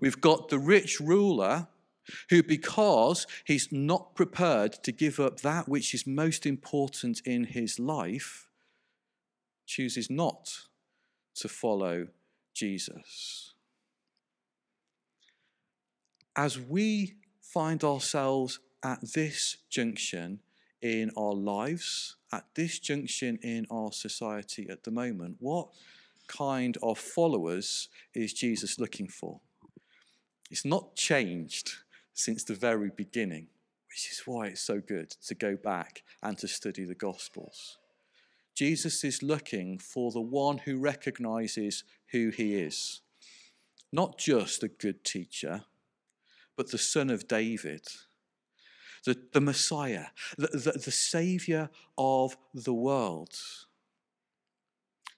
We've 0.00 0.20
got 0.20 0.48
the 0.48 0.58
rich 0.58 1.00
ruler 1.00 1.68
who, 2.30 2.42
because 2.42 3.26
he's 3.44 3.72
not 3.72 4.14
prepared 4.14 4.72
to 4.84 4.92
give 4.92 5.18
up 5.18 5.40
that 5.40 5.68
which 5.68 5.92
is 5.92 6.06
most 6.06 6.46
important 6.46 7.20
in 7.24 7.44
his 7.44 7.78
life, 7.78 8.48
chooses 9.66 10.08
not 10.08 10.60
to 11.34 11.48
follow 11.48 12.08
Jesus 12.54 13.54
as 16.36 16.60
we 16.60 17.14
find 17.40 17.82
ourselves 17.82 18.60
at 18.82 19.00
this 19.14 19.56
junction 19.70 20.40
in 20.82 21.10
our 21.16 21.32
lives, 21.32 22.16
at 22.32 22.44
this 22.54 22.78
junction 22.78 23.38
in 23.42 23.66
our 23.70 23.90
society 23.90 24.68
at 24.68 24.84
the 24.84 24.90
moment, 24.90 25.36
what 25.40 25.68
kind 26.28 26.76
of 26.82 26.98
followers 26.98 27.88
is 28.14 28.34
Jesus 28.34 28.78
looking 28.78 29.08
for? 29.08 29.40
It's 30.50 30.64
not 30.64 30.94
changed 30.94 31.72
since 32.14 32.44
the 32.44 32.54
very 32.54 32.90
beginning, 32.96 33.48
which 33.88 34.10
is 34.10 34.22
why 34.26 34.46
it's 34.48 34.62
so 34.62 34.80
good 34.80 35.10
to 35.26 35.34
go 35.34 35.56
back 35.56 36.02
and 36.22 36.38
to 36.38 36.48
study 36.48 36.84
the 36.84 36.94
Gospels. 36.94 37.78
Jesus 38.54 39.04
is 39.04 39.22
looking 39.22 39.78
for 39.78 40.10
the 40.10 40.20
one 40.20 40.58
who 40.58 40.78
recognizes 40.78 41.84
who 42.12 42.30
he 42.30 42.54
is, 42.54 43.02
not 43.92 44.18
just 44.18 44.62
a 44.62 44.68
good 44.68 45.04
teacher 45.04 45.64
but 46.56 46.70
the 46.70 46.78
Son 46.78 47.10
of 47.10 47.28
David, 47.28 47.86
the, 49.04 49.16
the 49.32 49.40
Messiah, 49.40 50.06
the, 50.36 50.48
the, 50.48 50.72
the 50.72 50.90
Savior 50.90 51.70
of 51.96 52.36
the 52.54 52.74
world. 52.74 53.38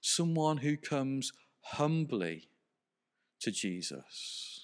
Someone 0.01 0.57
who 0.57 0.77
comes 0.77 1.31
humbly 1.61 2.49
to 3.39 3.51
Jesus 3.51 4.58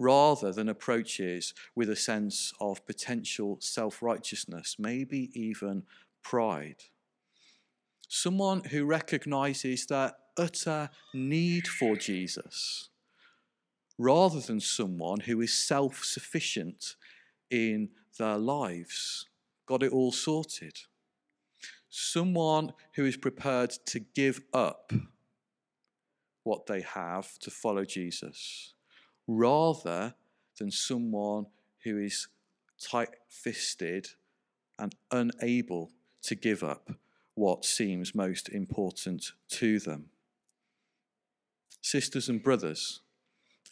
rather 0.00 0.50
than 0.50 0.66
approaches 0.66 1.52
with 1.76 1.90
a 1.90 1.94
sense 1.94 2.54
of 2.58 2.84
potential 2.86 3.58
self 3.60 4.02
righteousness, 4.02 4.76
maybe 4.78 5.30
even 5.34 5.82
pride. 6.24 6.82
Someone 8.08 8.64
who 8.64 8.86
recognizes 8.86 9.86
their 9.86 10.14
utter 10.38 10.88
need 11.12 11.68
for 11.68 11.96
Jesus 11.96 12.88
rather 13.98 14.40
than 14.40 14.58
someone 14.58 15.20
who 15.20 15.42
is 15.42 15.52
self 15.52 16.02
sufficient 16.02 16.96
in 17.50 17.90
their 18.18 18.38
lives, 18.38 19.26
got 19.66 19.82
it 19.82 19.92
all 19.92 20.12
sorted. 20.12 20.78
Someone 21.90 22.72
who 22.94 23.04
is 23.04 23.18
prepared 23.18 23.70
to 23.84 24.00
give 24.00 24.40
up 24.54 24.92
what 26.44 26.64
they 26.64 26.80
have 26.80 27.38
to 27.40 27.50
follow 27.50 27.84
Jesus, 27.84 28.72
rather 29.30 30.14
than 30.58 30.70
someone 30.70 31.46
who 31.84 31.98
is 31.98 32.26
tight 32.82 33.10
fisted 33.28 34.08
and 34.78 34.94
unable 35.12 35.92
to 36.22 36.34
give 36.34 36.62
up 36.62 36.90
what 37.34 37.64
seems 37.64 38.14
most 38.14 38.48
important 38.48 39.32
to 39.48 39.78
them. 39.78 40.06
Sisters 41.80 42.28
and 42.28 42.42
brothers, 42.42 43.00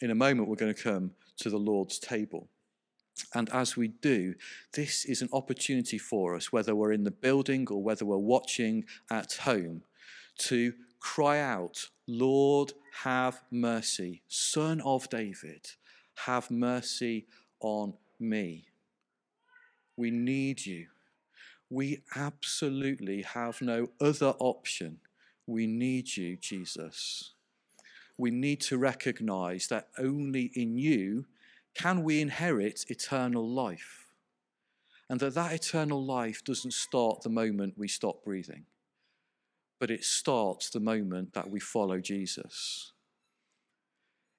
in 0.01 0.09
a 0.09 0.15
moment, 0.15 0.47
we're 0.47 0.55
going 0.55 0.73
to 0.73 0.83
come 0.83 1.11
to 1.37 1.49
the 1.49 1.57
Lord's 1.57 1.99
table. 1.99 2.47
And 3.35 3.49
as 3.49 3.75
we 3.75 3.89
do, 3.89 4.35
this 4.73 5.03
is 5.03 5.21
an 5.21 5.29
opportunity 5.33 5.97
for 5.97 6.35
us, 6.35 6.53
whether 6.53 6.73
we're 6.73 6.93
in 6.93 7.03
the 7.03 7.11
building 7.11 7.67
or 7.69 7.83
whether 7.83 8.05
we're 8.05 8.17
watching 8.17 8.85
at 9.11 9.33
home, 9.33 9.83
to 10.37 10.73
cry 10.99 11.39
out, 11.39 11.89
Lord, 12.09 12.73
have 13.03 13.43
mercy. 13.51 14.23
Son 14.27 14.81
of 14.81 15.07
David, 15.09 15.69
have 16.25 16.49
mercy 16.49 17.27
on 17.59 17.93
me. 18.19 18.65
We 19.95 20.09
need 20.09 20.65
you. 20.65 20.87
We 21.69 22.01
absolutely 22.15 23.21
have 23.21 23.61
no 23.61 23.89
other 24.01 24.33
option. 24.39 24.97
We 25.45 25.67
need 25.67 26.17
you, 26.17 26.35
Jesus. 26.35 27.33
We 28.17 28.31
need 28.31 28.59
to 28.61 28.77
recognize 28.77 29.67
that 29.67 29.89
only 29.99 30.51
in 30.55 30.77
you 30.77 31.25
can 31.75 32.03
we 32.03 32.21
inherit 32.21 32.85
eternal 32.87 33.47
life. 33.47 34.07
And 35.09 35.19
that 35.19 35.35
that 35.35 35.53
eternal 35.53 36.03
life 36.03 36.43
doesn't 36.43 36.73
start 36.73 37.21
the 37.21 37.29
moment 37.29 37.77
we 37.77 37.87
stop 37.87 38.23
breathing, 38.23 38.65
but 39.79 39.89
it 39.89 40.03
starts 40.03 40.69
the 40.69 40.79
moment 40.79 41.33
that 41.33 41.49
we 41.49 41.59
follow 41.59 41.99
Jesus. 41.99 42.91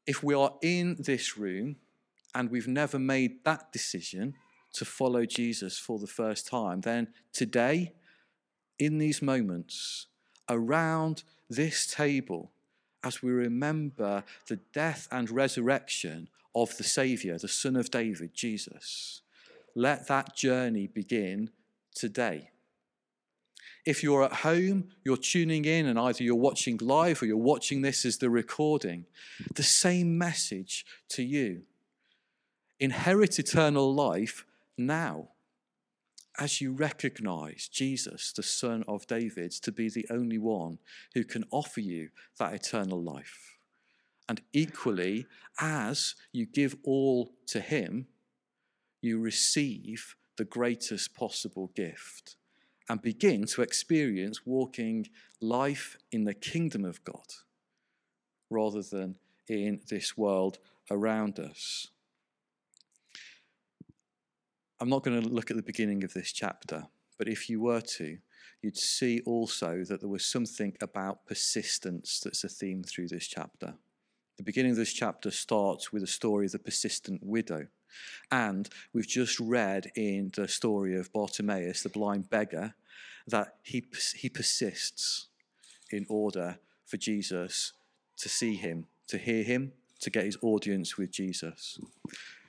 If 0.06 0.22
we 0.22 0.34
are 0.34 0.54
in 0.62 0.96
this 0.98 1.36
room 1.36 1.76
and 2.34 2.50
we've 2.50 2.68
never 2.68 2.98
made 2.98 3.44
that 3.44 3.72
decision 3.72 4.34
to 4.74 4.84
follow 4.84 5.24
Jesus 5.24 5.78
for 5.78 5.98
the 5.98 6.06
first 6.06 6.46
time, 6.46 6.82
then 6.82 7.08
today, 7.32 7.94
in 8.78 8.98
these 8.98 9.20
moments, 9.20 10.06
around 10.48 11.24
this 11.48 11.86
table, 11.86 12.52
as 13.02 13.22
we 13.22 13.30
remember 13.30 14.24
the 14.48 14.56
death 14.72 15.08
and 15.10 15.30
resurrection 15.30 16.28
of 16.54 16.76
the 16.76 16.84
Saviour, 16.84 17.38
the 17.38 17.48
Son 17.48 17.76
of 17.76 17.90
David, 17.90 18.34
Jesus, 18.34 19.22
let 19.74 20.08
that 20.08 20.36
journey 20.36 20.86
begin 20.86 21.50
today. 21.94 22.50
If 23.86 24.02
you're 24.02 24.24
at 24.24 24.32
home, 24.32 24.88
you're 25.04 25.16
tuning 25.16 25.64
in, 25.64 25.86
and 25.86 25.98
either 25.98 26.22
you're 26.22 26.34
watching 26.34 26.78
live 26.80 27.22
or 27.22 27.26
you're 27.26 27.36
watching 27.36 27.82
this 27.82 28.04
as 28.04 28.18
the 28.18 28.30
recording, 28.30 29.06
the 29.54 29.62
same 29.62 30.18
message 30.18 30.84
to 31.10 31.22
you. 31.22 31.62
Inherit 32.78 33.38
eternal 33.38 33.94
life 33.94 34.44
now 34.76 35.28
as 36.38 36.60
you 36.60 36.72
recognize 36.72 37.68
Jesus, 37.68 38.32
the 38.32 38.42
Son 38.42 38.82
of 38.88 39.06
David, 39.06 39.50
to 39.52 39.70
be 39.70 39.88
the 39.88 40.06
only 40.10 40.38
one 40.38 40.78
who 41.14 41.22
can 41.24 41.44
offer 41.50 41.80
you 41.80 42.08
that 42.38 42.54
eternal 42.54 43.00
life. 43.00 43.58
And 44.28 44.40
equally, 44.52 45.26
as 45.60 46.14
you 46.32 46.46
give 46.46 46.76
all 46.84 47.32
to 47.48 47.60
Him, 47.60 48.06
you 49.02 49.18
receive 49.18 50.14
the 50.36 50.44
greatest 50.44 51.14
possible 51.14 51.70
gift 51.74 52.36
and 52.90 53.00
begin 53.00 53.46
to 53.46 53.62
experience 53.62 54.44
walking 54.44 55.08
life 55.40 55.96
in 56.10 56.24
the 56.24 56.34
kingdom 56.34 56.84
of 56.84 57.04
God 57.04 57.24
rather 58.50 58.82
than 58.82 59.14
in 59.46 59.80
this 59.88 60.16
world 60.16 60.58
around 60.90 61.38
us. 61.38 61.86
I'm 64.80 64.88
not 64.88 65.04
going 65.04 65.22
to 65.22 65.28
look 65.28 65.52
at 65.52 65.56
the 65.56 65.62
beginning 65.62 66.02
of 66.02 66.14
this 66.14 66.32
chapter, 66.32 66.88
but 67.16 67.28
if 67.28 67.48
you 67.48 67.60
were 67.60 67.80
to, 67.80 68.18
you'd 68.60 68.76
see 68.76 69.20
also 69.24 69.84
that 69.84 70.00
there 70.00 70.08
was 70.08 70.26
something 70.26 70.76
about 70.80 71.26
persistence 71.26 72.18
that's 72.18 72.42
a 72.42 72.48
theme 72.48 72.82
through 72.82 73.06
this 73.06 73.28
chapter. 73.28 73.74
The 74.36 74.42
beginning 74.42 74.72
of 74.72 74.78
this 74.78 74.92
chapter 74.92 75.30
starts 75.30 75.92
with 75.92 76.02
a 76.02 76.08
story 76.08 76.46
of 76.46 76.52
the 76.52 76.58
persistent 76.58 77.22
widow. 77.22 77.68
And 78.32 78.68
we've 78.92 79.06
just 79.06 79.38
read 79.38 79.92
in 79.94 80.32
the 80.34 80.48
story 80.48 80.96
of 80.96 81.12
Bartimaeus, 81.12 81.82
the 81.82 81.88
blind 81.88 82.30
beggar, 82.30 82.74
that 83.30 83.56
he, 83.62 83.84
he 84.16 84.28
persists 84.28 85.26
in 85.90 86.06
order 86.08 86.58
for 86.86 86.96
Jesus 86.96 87.72
to 88.18 88.28
see 88.28 88.54
him, 88.54 88.86
to 89.08 89.18
hear 89.18 89.42
him, 89.42 89.72
to 90.00 90.10
get 90.10 90.24
his 90.24 90.38
audience 90.42 90.96
with 90.96 91.10
Jesus. 91.10 91.78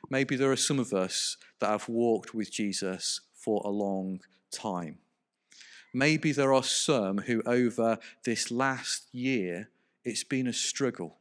Maybe 0.10 0.36
there 0.36 0.52
are 0.52 0.58
some 0.58 0.80
of 0.80 0.94
us 0.94 1.38
that 1.60 1.70
have 1.70 1.88
walked 1.88 2.34
with 2.34 2.52
Jesus 2.52 3.22
for 3.34 3.62
a 3.64 3.70
long 3.70 4.22
time. 4.52 4.98
Maybe 5.94 6.32
there 6.32 6.54
are 6.54 6.64
some 6.64 7.20
who, 7.20 7.42
over 7.46 7.98
this 8.24 8.52
last 8.52 9.08
year, 9.14 9.70
it's 10.04 10.24
been 10.24 10.48
a 10.48 10.54
struggle. 10.54 11.18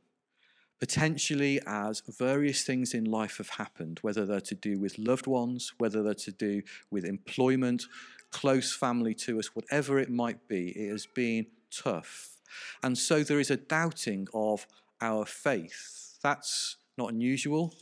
Potentially, 0.80 1.60
as 1.66 2.02
various 2.08 2.62
things 2.62 2.94
in 2.94 3.04
life 3.04 3.36
have 3.36 3.50
happened, 3.50 3.98
whether 4.00 4.24
they're 4.24 4.40
to 4.40 4.54
do 4.54 4.78
with 4.78 4.98
loved 4.98 5.26
ones, 5.26 5.74
whether 5.78 6.02
they're 6.02 6.14
to 6.14 6.32
do 6.32 6.62
with 6.90 7.04
employment, 7.04 7.84
close 8.30 8.74
family 8.74 9.14
to 9.14 9.38
us, 9.38 9.54
whatever 9.54 9.98
it 9.98 10.10
might 10.10 10.48
be, 10.48 10.70
it 10.70 10.90
has 10.90 11.06
been 11.06 11.46
tough. 11.70 12.40
And 12.82 12.96
so 12.96 13.22
there 13.22 13.40
is 13.40 13.50
a 13.50 13.56
doubting 13.56 14.26
of 14.32 14.66
our 15.00 15.26
faith. 15.26 16.18
That's 16.22 16.76
not 16.96 17.12
unusual 17.12 17.74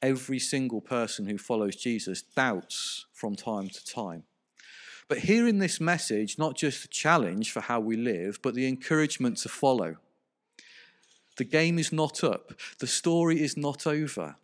every 0.00 0.38
single 0.38 0.80
person 0.80 1.26
who 1.26 1.38
follows 1.38 1.76
Jesus 1.76 2.22
doubts 2.22 3.06
from 3.12 3.34
time 3.34 3.68
to 3.68 3.84
time. 3.84 4.22
But 5.08 5.18
here 5.18 5.48
in 5.48 5.58
this 5.58 5.80
message, 5.80 6.38
not 6.38 6.56
just 6.56 6.82
the 6.82 6.88
challenge 6.88 7.50
for 7.50 7.60
how 7.60 7.80
we 7.80 7.96
live, 7.96 8.40
but 8.42 8.54
the 8.54 8.68
encouragement 8.68 9.38
to 9.38 9.48
follow. 9.48 9.96
The 11.38 11.44
game 11.44 11.78
is 11.78 11.92
not 11.92 12.22
up, 12.22 12.52
the 12.78 12.86
story 12.86 13.40
is 13.40 13.56
not 13.56 13.86
over. 13.86 14.36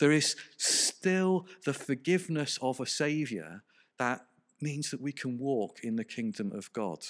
There 0.00 0.12
is 0.12 0.34
still 0.56 1.46
the 1.64 1.74
forgiveness 1.74 2.58
of 2.62 2.80
a 2.80 2.86
Saviour 2.86 3.62
that 3.98 4.26
means 4.60 4.90
that 4.90 5.00
we 5.00 5.12
can 5.12 5.38
walk 5.38 5.80
in 5.82 5.96
the 5.96 6.04
kingdom 6.04 6.52
of 6.52 6.72
God. 6.72 7.00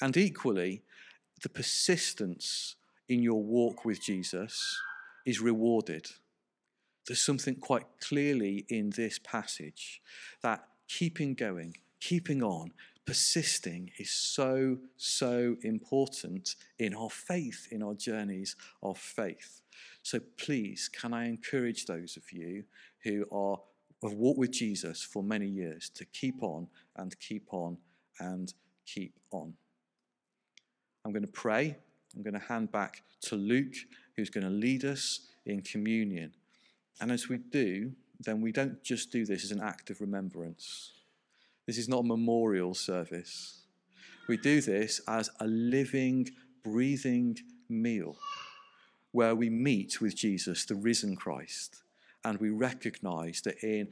And 0.00 0.16
equally, 0.16 0.82
the 1.42 1.48
persistence 1.48 2.76
in 3.08 3.22
your 3.22 3.42
walk 3.42 3.84
with 3.84 4.00
Jesus 4.00 4.80
is 5.26 5.40
rewarded. 5.40 6.06
There's 7.06 7.20
something 7.20 7.56
quite 7.56 7.86
clearly 8.00 8.64
in 8.68 8.90
this 8.90 9.18
passage 9.18 10.00
that 10.42 10.68
keeping 10.88 11.34
going, 11.34 11.76
keeping 12.00 12.42
on, 12.42 12.72
persisting 13.06 13.90
is 13.98 14.10
so, 14.10 14.78
so 14.96 15.56
important 15.62 16.56
in 16.78 16.94
our 16.94 17.10
faith, 17.10 17.68
in 17.70 17.82
our 17.82 17.94
journeys 17.94 18.56
of 18.82 18.98
faith. 18.98 19.60
So 20.02 20.20
please, 20.38 20.88
can 20.88 21.12
I 21.12 21.26
encourage 21.26 21.86
those 21.86 22.16
of 22.16 22.32
you 22.32 22.64
who 23.04 23.26
are 23.32 23.58
have 24.02 24.14
walked 24.14 24.38
with 24.38 24.50
Jesus 24.50 25.02
for 25.02 25.22
many 25.22 25.46
years 25.46 25.88
to 25.90 26.04
keep 26.06 26.42
on 26.42 26.66
and 26.96 27.18
keep 27.20 27.46
on 27.52 27.78
and 28.18 28.52
keep 28.84 29.14
on. 29.30 29.54
I'm 31.04 31.12
going 31.12 31.24
to 31.24 31.32
pray. 31.32 31.76
I'm 32.14 32.22
going 32.22 32.34
to 32.34 32.46
hand 32.46 32.72
back 32.72 33.02
to 33.22 33.36
Luke 33.36 33.74
who's 34.16 34.30
going 34.30 34.44
to 34.44 34.50
lead 34.50 34.84
us 34.84 35.28
in 35.46 35.62
communion. 35.62 36.32
And 37.00 37.10
as 37.10 37.28
we 37.28 37.38
do, 37.38 37.92
then 38.20 38.40
we 38.40 38.52
don't 38.52 38.82
just 38.82 39.10
do 39.10 39.24
this 39.24 39.44
as 39.44 39.50
an 39.50 39.60
act 39.60 39.90
of 39.90 40.00
remembrance. 40.00 40.92
This 41.72 41.78
is 41.78 41.88
not 41.88 42.00
a 42.00 42.06
memorial 42.06 42.74
service. 42.74 43.62
We 44.28 44.36
do 44.36 44.60
this 44.60 45.00
as 45.08 45.30
a 45.40 45.46
living, 45.46 46.28
breathing 46.62 47.38
meal 47.66 48.18
where 49.12 49.34
we 49.34 49.48
meet 49.48 49.98
with 49.98 50.14
Jesus, 50.14 50.66
the 50.66 50.74
risen 50.74 51.16
Christ, 51.16 51.82
and 52.26 52.38
we 52.38 52.50
recognize 52.50 53.40
that 53.46 53.56
in 53.62 53.88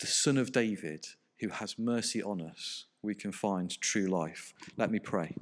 the 0.00 0.08
Son 0.08 0.36
of 0.36 0.50
David, 0.50 1.06
who 1.40 1.48
has 1.48 1.78
mercy 1.78 2.22
on 2.22 2.40
us, 2.40 2.86
we 3.02 3.14
can 3.14 3.30
find 3.30 3.80
true 3.80 4.06
life. 4.06 4.52
Let 4.76 4.90
me 4.90 4.98
pray. 4.98 5.34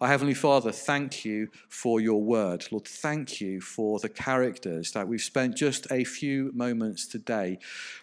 Our 0.00 0.08
Heavenly 0.08 0.34
Father, 0.34 0.70
thank 0.70 1.24
you 1.24 1.48
for 1.68 2.00
your 2.00 2.22
word. 2.22 2.66
Lord, 2.70 2.86
thank 2.86 3.40
you 3.40 3.60
for 3.60 3.98
the 3.98 4.08
characters 4.08 4.92
that 4.92 5.08
we've 5.08 5.22
spent 5.22 5.56
just 5.56 5.90
a 5.90 6.04
few 6.04 6.50
moments 6.54 7.06
today 7.06 7.58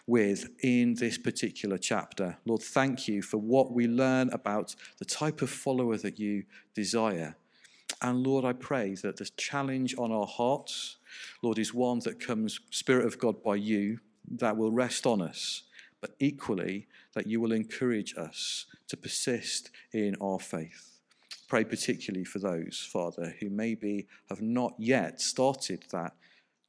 with 0.06 0.48
in 0.62 0.94
this 0.94 1.16
particular 1.16 1.78
chapter. 1.78 2.38
Lord, 2.44 2.62
thank 2.62 3.06
you 3.06 3.22
for 3.22 3.38
what 3.38 3.72
we 3.72 3.86
learn 3.86 4.30
about 4.30 4.74
the 4.98 5.04
type 5.04 5.42
of 5.42 5.50
follower 5.50 5.96
that 5.98 6.18
you 6.18 6.44
desire. 6.74 7.36
And 8.02 8.26
Lord, 8.26 8.44
I 8.44 8.52
pray 8.52 8.94
that 8.96 9.16
the 9.16 9.30
challenge 9.36 9.94
on 9.98 10.12
our 10.12 10.26
hearts, 10.26 10.96
Lord, 11.42 11.58
is 11.58 11.72
one 11.72 12.00
that 12.00 12.20
comes, 12.20 12.60
Spirit 12.70 13.06
of 13.06 13.18
God, 13.18 13.42
by 13.42 13.56
you, 13.56 14.00
that 14.30 14.56
will 14.56 14.70
rest 14.70 15.06
on 15.06 15.22
us 15.22 15.62
but 16.00 16.14
equally 16.18 16.86
that 17.14 17.26
you 17.26 17.40
will 17.40 17.52
encourage 17.52 18.14
us 18.16 18.66
to 18.88 18.96
persist 18.96 19.70
in 19.92 20.16
our 20.20 20.38
faith. 20.38 20.98
Pray 21.48 21.64
particularly 21.64 22.24
for 22.24 22.38
those, 22.38 22.86
Father, 22.92 23.34
who 23.40 23.48
maybe 23.48 24.06
have 24.28 24.42
not 24.42 24.74
yet 24.78 25.20
started 25.20 25.84
that 25.90 26.14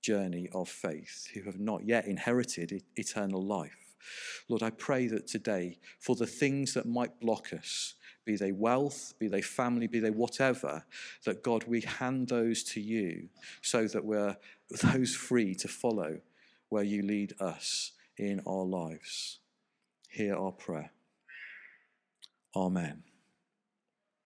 journey 0.01 0.49
of 0.53 0.69
faith, 0.69 1.27
who 1.33 1.41
have 1.43 1.59
not 1.59 1.85
yet 1.85 2.07
inherited 2.07 2.83
eternal 2.95 3.43
life. 3.43 3.95
Lord, 4.47 4.63
I 4.63 4.69
pray 4.69 5.07
that 5.07 5.27
today, 5.27 5.77
for 5.99 6.15
the 6.15 6.25
things 6.25 6.73
that 6.73 6.85
might 6.85 7.19
block 7.19 7.51
us, 7.53 7.95
be 8.25 8.37
they 8.37 8.53
wealth, 8.53 9.13
be 9.19 9.27
they 9.27 9.41
family, 9.41 9.87
be 9.87 9.99
they 9.99 10.11
whatever, 10.11 10.85
that 11.25 11.43
God, 11.43 11.65
we 11.65 11.81
hand 11.81 12.29
those 12.29 12.63
to 12.65 12.79
you 12.79 13.27
so 13.61 13.87
that 13.87 14.05
we're 14.05 14.37
those 14.83 15.15
free 15.15 15.55
to 15.55 15.67
follow 15.67 16.19
where 16.69 16.83
you 16.83 17.01
lead 17.01 17.33
us 17.41 17.91
in 18.19 18.41
our 18.45 18.65
lives. 18.65 19.39
Hear 20.09 20.35
our 20.35 20.51
prayer. 20.51 20.91
Amen. 22.55 23.08